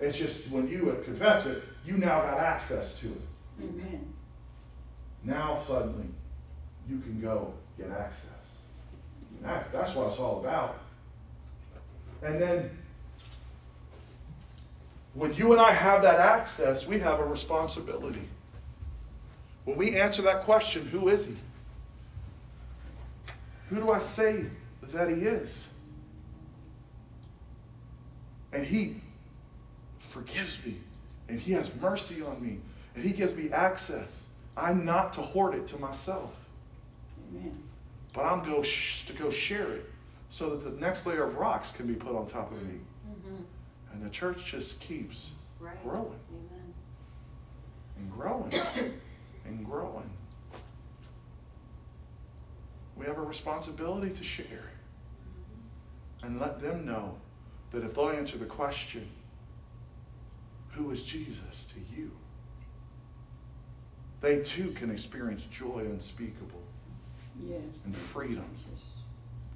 It's 0.00 0.16
just 0.16 0.50
when 0.50 0.68
you 0.68 1.00
confess 1.04 1.46
it, 1.46 1.62
you 1.84 1.96
now 1.98 2.22
got 2.22 2.38
access 2.38 2.94
to 3.00 3.08
it. 3.08 3.20
Amen. 3.62 4.12
Now 5.24 5.58
suddenly, 5.66 6.06
you 6.88 6.98
can 7.00 7.20
go 7.20 7.52
get 7.76 7.90
access. 7.90 8.24
That's, 9.42 9.70
that's 9.70 9.94
what 9.94 10.08
it's 10.08 10.18
all 10.18 10.40
about. 10.40 10.78
And 12.22 12.40
then, 12.40 12.70
when 15.14 15.34
you 15.34 15.52
and 15.52 15.60
I 15.60 15.72
have 15.72 16.02
that 16.02 16.18
access, 16.20 16.86
we 16.86 16.98
have 17.00 17.20
a 17.20 17.24
responsibility. 17.24 18.28
When 19.70 19.78
we 19.78 19.96
answer 19.96 20.20
that 20.22 20.42
question, 20.42 20.84
who 20.88 21.08
is 21.10 21.26
he? 21.26 21.36
Who 23.68 23.76
do 23.76 23.92
I 23.92 24.00
say 24.00 24.46
that 24.82 25.08
he 25.08 25.14
is? 25.14 25.68
And 28.52 28.66
he 28.66 28.96
forgives 30.00 30.58
me, 30.66 30.78
and 31.28 31.38
he 31.38 31.52
has 31.52 31.70
mercy 31.76 32.20
on 32.20 32.42
me, 32.44 32.58
and 32.96 33.04
he 33.04 33.12
gives 33.12 33.32
me 33.36 33.50
access. 33.52 34.24
I'm 34.56 34.84
not 34.84 35.12
to 35.12 35.20
hoard 35.22 35.54
it 35.54 35.68
to 35.68 35.78
myself, 35.78 36.34
Amen. 37.32 37.56
but 38.12 38.22
I'm 38.22 38.44
go 38.44 38.62
sh- 38.62 39.04
to 39.06 39.12
go 39.12 39.30
share 39.30 39.70
it 39.70 39.88
so 40.30 40.50
that 40.50 40.64
the 40.68 40.80
next 40.80 41.06
layer 41.06 41.22
of 41.22 41.36
rocks 41.36 41.70
can 41.70 41.86
be 41.86 41.94
put 41.94 42.16
on 42.16 42.26
top 42.26 42.50
of 42.50 42.60
me. 42.66 42.80
Mhm. 43.08 43.44
And 43.92 44.02
the 44.02 44.10
church 44.10 44.44
just 44.46 44.80
keeps 44.80 45.30
Right. 45.60 45.80
growing 45.84 46.18
Amen. 46.28 46.74
and 47.98 48.10
growing 48.12 48.52
and 49.50 49.64
growing. 49.64 50.10
We 52.96 53.06
have 53.06 53.18
a 53.18 53.22
responsibility 53.22 54.10
to 54.10 54.22
share 54.22 54.70
and 56.22 56.40
let 56.40 56.60
them 56.60 56.86
know 56.86 57.16
that 57.72 57.84
if 57.84 57.94
they'll 57.94 58.10
answer 58.10 58.36
the 58.36 58.46
question, 58.46 59.08
who 60.70 60.90
is 60.90 61.04
Jesus 61.04 61.66
to 61.74 61.96
you? 61.96 62.10
They 64.20 64.42
too 64.42 64.70
can 64.72 64.90
experience 64.90 65.44
joy 65.44 65.80
unspeakable, 65.80 66.62
Yes. 67.48 67.80
And 67.86 67.96
freedom. 67.96 68.44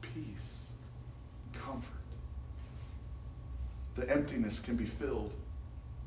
Peace, 0.01 0.69
comfort. 1.53 1.93
The 3.95 4.11
emptiness 4.11 4.59
can 4.59 4.75
be 4.77 4.87
filled, 4.87 5.33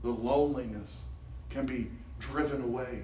the 0.02 0.10
loneliness 0.10 1.04
can 1.52 1.68
be 1.68 1.92
driven 2.20 2.64
away, 2.64 3.04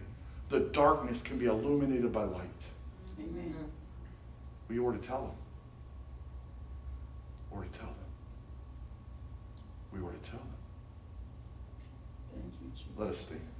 the 0.53 0.59
darkness 0.59 1.23
can 1.23 1.39
be 1.39 1.47
illuminated 1.47 2.13
by 2.13 2.25
light. 2.25 2.67
Amen. 3.19 3.55
We 4.69 4.77
ought 4.77 4.91
to 4.91 4.99
tell 4.99 5.23
them. 5.23 5.35
Or 7.49 7.63
to 7.63 7.69
tell 7.69 7.87
them. 7.87 7.95
We 9.91 9.99
ought 9.99 10.23
to 10.23 10.29
tell 10.29 10.39
them. 10.39 10.47
Thank 12.31 12.53
you, 12.61 12.69
Jesus. 12.69 12.85
Let 12.95 13.09
us 13.09 13.17
stand. 13.17 13.52